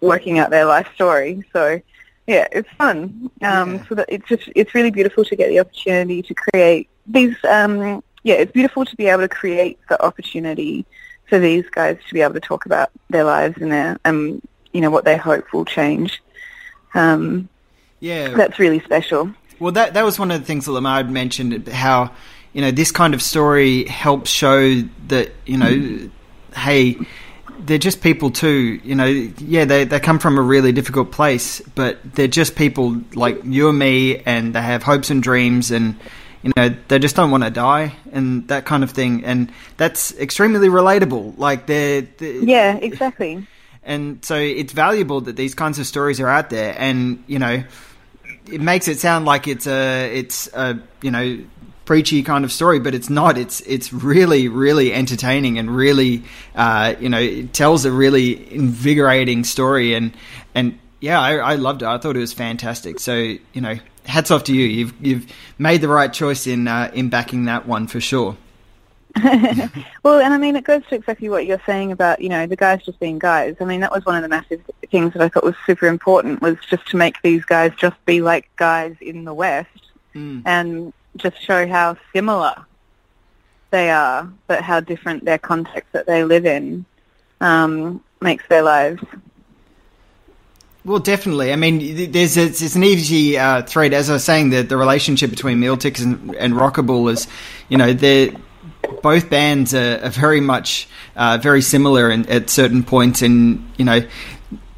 [0.01, 1.81] working out their life story, so
[2.27, 3.31] yeah, it's fun.
[3.43, 7.37] Um, So that it's just it's really beautiful to get the opportunity to create these.
[7.49, 10.85] Um, yeah, it's beautiful to be able to create the opportunity
[11.29, 14.41] for these guys to be able to talk about their lives and their um,
[14.73, 16.23] you know what they hope will change.
[16.95, 17.49] Um,
[18.01, 18.35] Yeah.
[18.35, 19.31] that's really special.
[19.59, 22.11] Well, that that was one of the things that Lemar had mentioned how
[22.53, 26.11] you know this kind of story helps show that you know,
[26.57, 26.97] hey,
[27.59, 28.81] they're just people too.
[28.85, 33.01] You know, yeah, they they come from a really difficult place, but they're just people
[33.15, 35.97] like you and me, and they have hopes and dreams, and
[36.43, 40.13] you know, they just don't want to die, and that kind of thing, and that's
[40.19, 41.39] extremely relatable.
[41.39, 43.47] Like they're, they're Yeah, exactly.
[43.87, 47.63] and so it's valuable that these kinds of stories are out there and you know
[48.53, 51.39] it makes it sound like it's a it's a you know
[51.87, 53.39] preachy kind of story but it's not.
[53.39, 56.25] It's it's really really entertaining and really
[56.55, 59.95] uh, you know it tells a really invigorating story.
[59.95, 60.13] And
[60.55, 61.87] and yeah I, I loved it.
[61.87, 63.01] I thought it was fantastic.
[63.01, 64.67] So you know hats off to you.
[64.67, 68.37] You've you've made the right choice in uh, in backing that one for sure.
[70.03, 72.55] Well, and I mean, it goes to exactly what you're saying about, you know, the
[72.55, 73.57] guys just being guys.
[73.61, 76.41] I mean, that was one of the massive things that I thought was super important
[76.41, 79.69] was just to make these guys just be like guys in the West.
[80.15, 82.55] And just show how similar
[83.71, 86.85] they are, but how different their context that they live in
[87.41, 89.03] um, makes their lives.
[90.85, 91.53] Well, definitely.
[91.53, 93.93] I mean, there's a, it's an easy uh, thread.
[93.93, 97.27] As I was saying, the the relationship between Mealtix and, and RocKabul is,
[97.69, 98.31] you know, they're
[99.03, 103.85] both bands are, are very much uh, very similar in, at certain points, and you
[103.85, 104.01] know,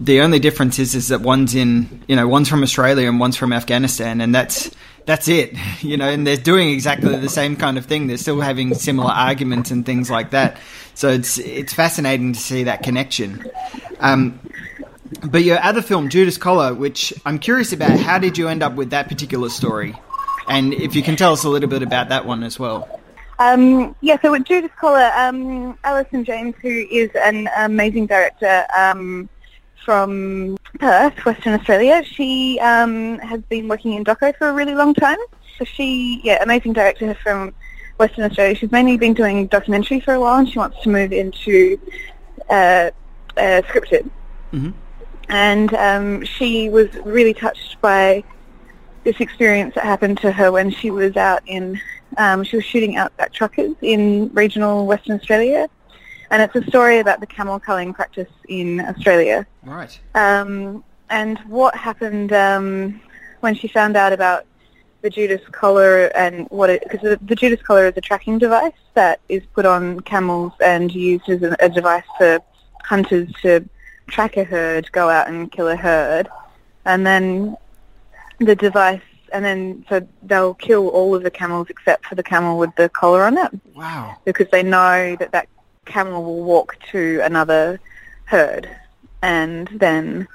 [0.01, 3.37] the only difference is is that one's in, you know, one's from Australia and one's
[3.37, 4.71] from Afghanistan, and that's
[5.09, 5.57] that's it.
[5.81, 8.09] You know, and they're doing exactly the same kind of thing.
[8.09, 10.59] They're still having similar arguments and things like that.
[10.95, 13.49] So it's it's fascinating to see that connection.
[14.01, 14.41] Um,
[15.23, 18.75] but your other film, Judas Collar, which I'm curious about, how did you end up
[18.75, 19.95] with that particular story?
[20.49, 22.89] And if you can tell us a little bit about that one as well.
[23.39, 29.29] Um, yeah, so with Judas Collar, um, Alison James, who is an amazing director um,
[29.89, 34.93] from Perth, Western Australia, she um, has been working in doco for a really long
[34.93, 35.17] time.
[35.57, 37.55] So she, yeah, amazing director from
[37.97, 38.55] Western Australia.
[38.55, 41.81] She's mainly been doing documentary for a while, and she wants to move into
[42.51, 42.91] uh,
[43.39, 44.11] uh, scripted.
[44.53, 44.73] Mm-hmm.
[45.31, 48.23] And um, she was really touched by
[49.05, 51.81] this experience that happened to her when she was out in,
[52.19, 55.71] um, she was shooting outback truckers in regional Western Australia.
[56.31, 59.47] And it's a story about the camel culling practice in Australia.
[59.63, 59.99] Right.
[60.15, 63.01] Um, and what happened um,
[63.41, 64.45] when she found out about
[65.01, 68.73] the Judas collar and what it, because the, the Judas collar is a tracking device
[68.95, 72.41] that is put on camels and used as a, a device for
[72.85, 73.67] hunters to
[74.09, 76.29] track a herd, go out and kill a herd,
[76.85, 77.57] and then
[78.39, 79.01] the device,
[79.33, 82.89] and then so they'll kill all of the camels except for the camel with the
[82.89, 84.17] collar on it Wow.
[84.25, 85.49] because they know that that
[85.89, 87.81] camel will walk to another
[88.25, 88.69] herd,
[89.23, 90.29] and then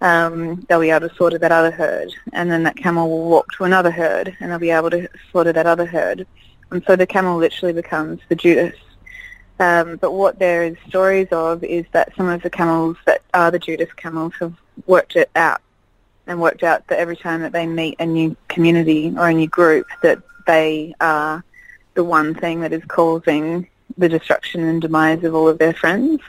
[0.00, 3.50] um, they'll be able to slaughter that other herd, and then that camel will walk
[3.56, 6.26] to another herd, and they'll be able to slaughter that other herd,
[6.70, 8.76] and so the camel literally becomes the Judas.
[9.60, 13.50] Um, but what there is stories of is that some of the camels that are
[13.50, 14.54] the Judas camels have
[14.86, 15.60] worked it out
[16.28, 19.48] and worked out that every time that they meet a new community or a new
[19.48, 21.42] group that they are
[21.94, 23.66] the one thing that is causing
[23.98, 26.20] the destruction and demise of all of their friends.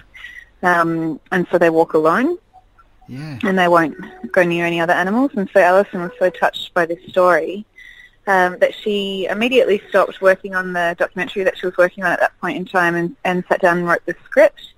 [0.61, 2.37] Um, and so they walk alone
[3.07, 3.39] Yeah.
[3.43, 3.95] and they won't
[4.31, 5.31] go near any other animals.
[5.37, 7.65] And so Alison was so touched by this story
[8.27, 12.19] um, that she immediately stopped working on the documentary that she was working on at
[12.19, 14.73] that point in time and, and sat down and wrote the script.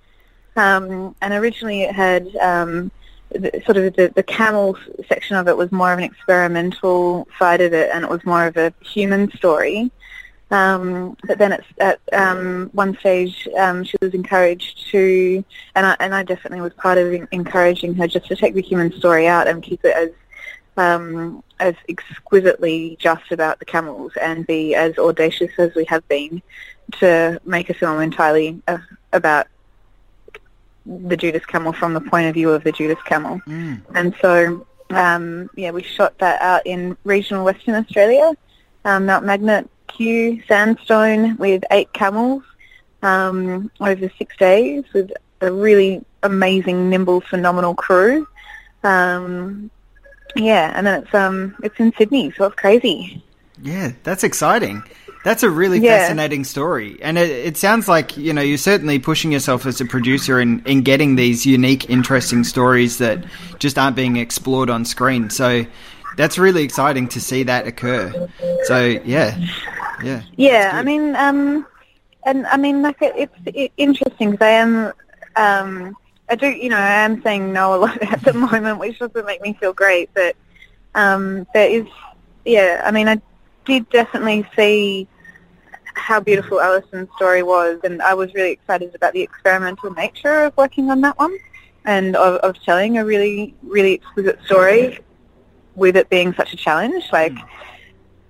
[0.56, 2.92] Um, and originally it had um,
[3.32, 4.78] the, sort of the, the camel
[5.08, 8.46] section of it was more of an experimental side of it and it was more
[8.46, 9.92] of a human story.
[10.52, 15.43] Um, but then it's at um, one stage um, she was encouraged to,
[15.76, 18.62] and I, and I definitely was part of en- encouraging her just to take the
[18.62, 20.10] human story out and keep it as
[20.78, 26.41] um, as exquisitely just about the camels and be as audacious as we have been
[26.99, 28.78] to make a film entirely uh,
[29.14, 29.47] about
[30.86, 33.39] the Judas camel from the point of view of the Judas camel.
[33.95, 38.34] And so, um, yeah, we shot that out in regional Western Australia.
[38.86, 42.44] um, Mount Magnet Cue Sandstone with eight camels
[43.04, 45.12] um, over six days with
[45.42, 48.28] a really amazing, nimble, phenomenal crew.
[48.84, 49.70] Um,
[50.36, 53.24] yeah, and then it's um it's in Sydney, so it's crazy.
[53.62, 54.84] Yeah, that's exciting.
[55.24, 56.00] That's a really Yeah.
[56.00, 59.86] fascinating story, and it, it sounds like you know you're certainly pushing yourself as a
[59.86, 63.24] producer in in getting these unique, interesting stories that
[63.60, 65.30] just aren't being explored on screen.
[65.30, 65.66] So
[66.18, 68.30] that's really exciting to see that occur.
[68.64, 69.38] So yeah,
[70.03, 71.66] yeah, Yeah, I mean, um,
[72.24, 74.93] and I mean, like it, it's it, interesting because I am,
[75.36, 75.97] um,
[76.30, 79.26] I do, you know, I am saying no a lot at the moment, which doesn't
[79.26, 80.09] make me feel great.
[80.14, 80.36] But
[80.95, 81.88] um, there is,
[82.45, 83.22] yeah, I mean, I
[83.66, 85.07] did definitely see
[85.93, 90.57] how beautiful Alison's story was, and I was really excited about the experimental nature of
[90.57, 91.38] working on that one,
[91.86, 94.99] and of, of telling a really, really exquisite story
[95.82, 97.36] with it being such a challenge, like.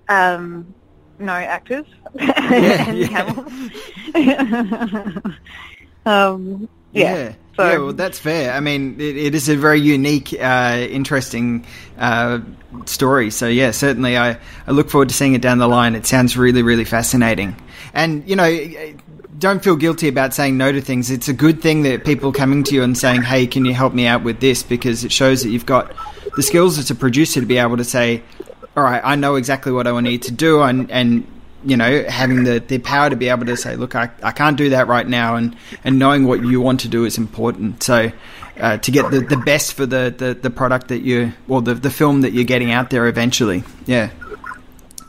[0.08, 0.74] Um,
[1.18, 1.86] no actors
[2.18, 3.52] and camels.
[6.06, 7.14] um, yeah.
[7.14, 7.34] Yeah.
[7.56, 8.52] So- yeah, well, that's fair.
[8.52, 11.66] I mean, it, it is a very unique, uh, interesting
[11.98, 12.40] uh,
[12.86, 13.30] story.
[13.30, 15.94] So, yeah, certainly I, I look forward to seeing it down the line.
[15.94, 17.54] It sounds really, really fascinating.
[17.92, 18.50] And, you know,
[19.38, 21.10] don't feel guilty about saying no to things.
[21.10, 23.92] It's a good thing that people coming to you and saying, hey, can you help
[23.92, 24.62] me out with this?
[24.62, 25.92] Because it shows that you've got
[26.36, 28.22] the skills as a producer to be able to say,
[28.76, 30.62] all right, I know exactly what I need to do.
[30.62, 31.26] And, and
[31.64, 34.56] you know, having the, the power to be able to say, look, I, I can't
[34.56, 37.82] do that right now, and, and knowing what you want to do is important.
[37.82, 38.10] So,
[38.58, 41.74] uh, to get the, the best for the, the, the product that you, or the,
[41.74, 43.64] the film that you're getting out there eventually.
[43.86, 44.10] Yeah.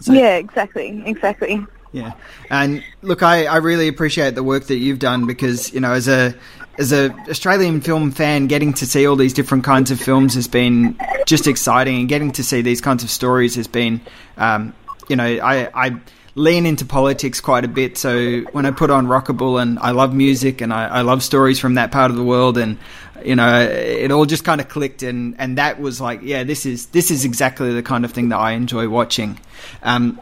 [0.05, 1.65] yeah, exactly, exactly.
[1.91, 2.13] Yeah,
[2.49, 6.07] and look, I, I really appreciate the work that you've done because you know, as
[6.07, 6.33] a
[6.77, 10.47] as a Australian film fan, getting to see all these different kinds of films has
[10.47, 14.01] been just exciting, and getting to see these kinds of stories has been,
[14.37, 14.73] um,
[15.07, 16.01] you know, I I
[16.35, 17.97] lean into politics quite a bit.
[17.97, 21.59] So when I put on RocKabul, and I love music, and I, I love stories
[21.59, 22.77] from that part of the world, and
[23.23, 26.65] you know, it all just kind of clicked, and and that was like, yeah, this
[26.65, 29.39] is this is exactly the kind of thing that I enjoy watching.
[29.83, 30.19] Um,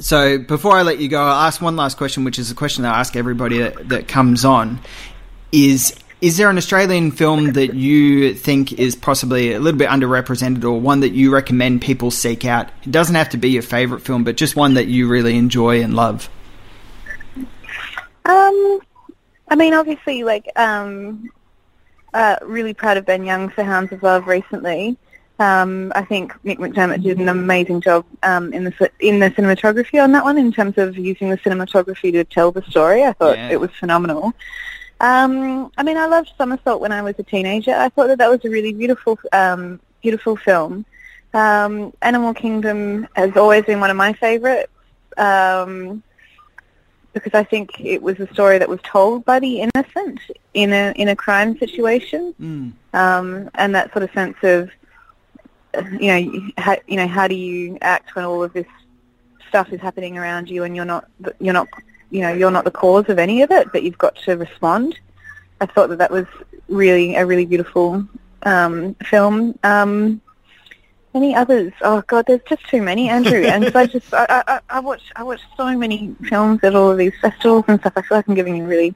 [0.00, 2.82] so before I let you go, I'll ask one last question, which is a question
[2.84, 4.80] that I ask everybody that, that comes on:
[5.52, 10.62] is is there an Australian film that you think is possibly a little bit underrepresented,
[10.62, 12.70] or one that you recommend people seek out?
[12.84, 15.82] It doesn't have to be your favorite film, but just one that you really enjoy
[15.82, 16.30] and love.
[18.24, 18.80] Um,
[19.48, 21.28] I mean, obviously, like, um,
[22.14, 24.96] uh, really proud of Ben Young for Hounds of Love recently.
[25.40, 30.00] Um, I think Mick McDermott did an amazing job um, in the in the cinematography
[30.00, 33.02] on that one in terms of using the cinematography to tell the story.
[33.02, 33.50] I thought Yeah.
[33.50, 34.34] it was phenomenal.
[35.02, 37.74] Um, I mean, I loved Somersault when I was a teenager.
[37.74, 40.86] I thought that that was a really beautiful, um, beautiful film.
[41.34, 44.70] Um, Animal Kingdom has always been one of my favorites
[45.16, 46.02] um,
[47.12, 50.20] because I think it was a story that was told by the innocent
[50.54, 52.72] in a in a crime situation Mm.
[52.94, 54.70] um, and that sort of sense of
[55.98, 58.66] you know how, you know how do you act when all of this
[59.48, 61.08] stuff is happening around you and you're not
[61.40, 61.68] you're not
[62.12, 64.98] you know you're not the cause of any of it but you've got to respond.
[65.60, 66.26] I thought that that was
[66.68, 68.06] really a really beautiful
[68.42, 69.58] um, film.
[69.62, 70.20] Um,
[71.14, 71.72] any others?
[71.82, 73.42] Oh god there's just too many Andrew.
[73.46, 76.98] And I just I, I, I watch I watch so many films at all of
[76.98, 77.94] these festivals and stuff.
[77.96, 78.94] I feel like I'm giving you really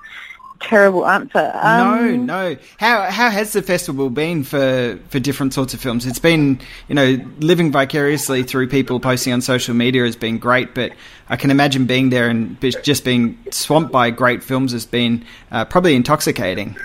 [0.60, 2.56] terrible answer um, no, no.
[2.78, 6.06] How how has the festival been for for different sorts of films?
[6.06, 10.74] It's been you know living vicariously through people posting on social media has been great,
[10.74, 10.92] but
[11.28, 15.64] I can imagine being there and just being swamped by great films has been uh,
[15.64, 16.76] probably intoxicating.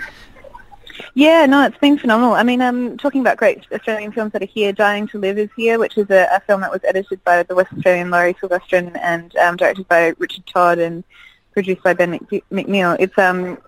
[1.14, 2.34] Yeah, no, it's been phenomenal.
[2.34, 5.50] I mean, um, talking about great Australian films that are here, Dying to Live is
[5.56, 8.96] here, which is a, a film that was edited by the West Australian Lawrie Silvestrin
[9.02, 11.04] and um, directed by Richard Todd and
[11.52, 12.96] produced by Ben Mc- McNeil.
[12.98, 13.58] It's um,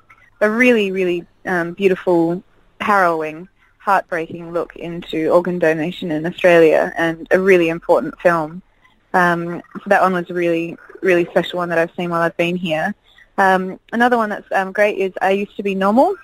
[0.41, 2.43] a really, really um, beautiful,
[2.81, 8.63] harrowing, heartbreaking look into organ donation in Australia and a really important film.
[9.13, 12.37] Um, so that one was a really, really special one that I've seen while I've
[12.37, 12.95] been here.
[13.39, 16.15] Um, another one that's um, great is I Used to Be Normal,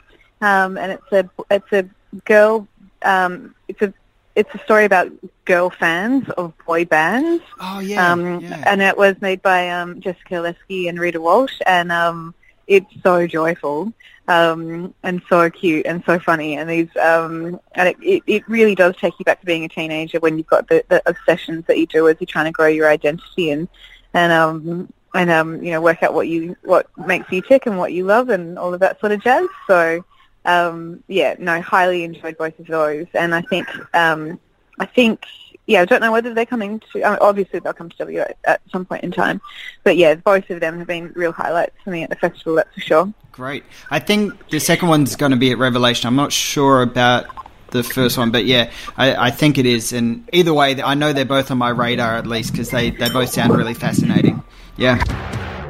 [0.41, 1.89] um, and it's a it's a
[2.25, 2.67] girl.
[3.03, 3.93] Um, it's a
[4.41, 5.13] it's a story about
[5.45, 7.43] girl fans of boy bands.
[7.61, 11.93] Oh yeah, um, and it was made by um, Jessica Leski and Rita Walsh, and
[11.93, 12.35] um,
[12.67, 13.93] it's so joyful
[14.29, 16.57] um, and so cute and so funny.
[16.57, 19.69] And these um, and it, it, it really does take you back to being a
[19.69, 22.69] teenager when you've got the, the obsessions that you do as you're trying to grow
[22.69, 23.69] your identity and
[24.15, 27.77] and um, and um, you know work out what you what makes you tick and
[27.77, 29.47] what you love and all of that sort of jazz.
[29.67, 30.03] So
[30.45, 34.41] um, yeah, no, highly enjoyed both of those, and I think um,
[34.79, 35.25] I think
[35.67, 37.03] yeah, I don't know whether they're coming to.
[37.03, 39.41] Uh, obviously, they'll come to W at, at some point in time.
[39.85, 42.57] But yeah, both of them have been real highlights for me at the festival.
[42.57, 43.15] That's for sure.
[43.31, 43.63] Great.
[43.91, 46.09] I think the second one's going to be at Revelation.
[46.09, 47.27] I'm not sure about
[47.71, 49.93] the first one, but yeah, I, I think it is.
[49.93, 53.09] And either way, I know they're both on my radar at least because they, they
[53.09, 54.43] both sound really fascinating.
[54.77, 55.70] Yeah.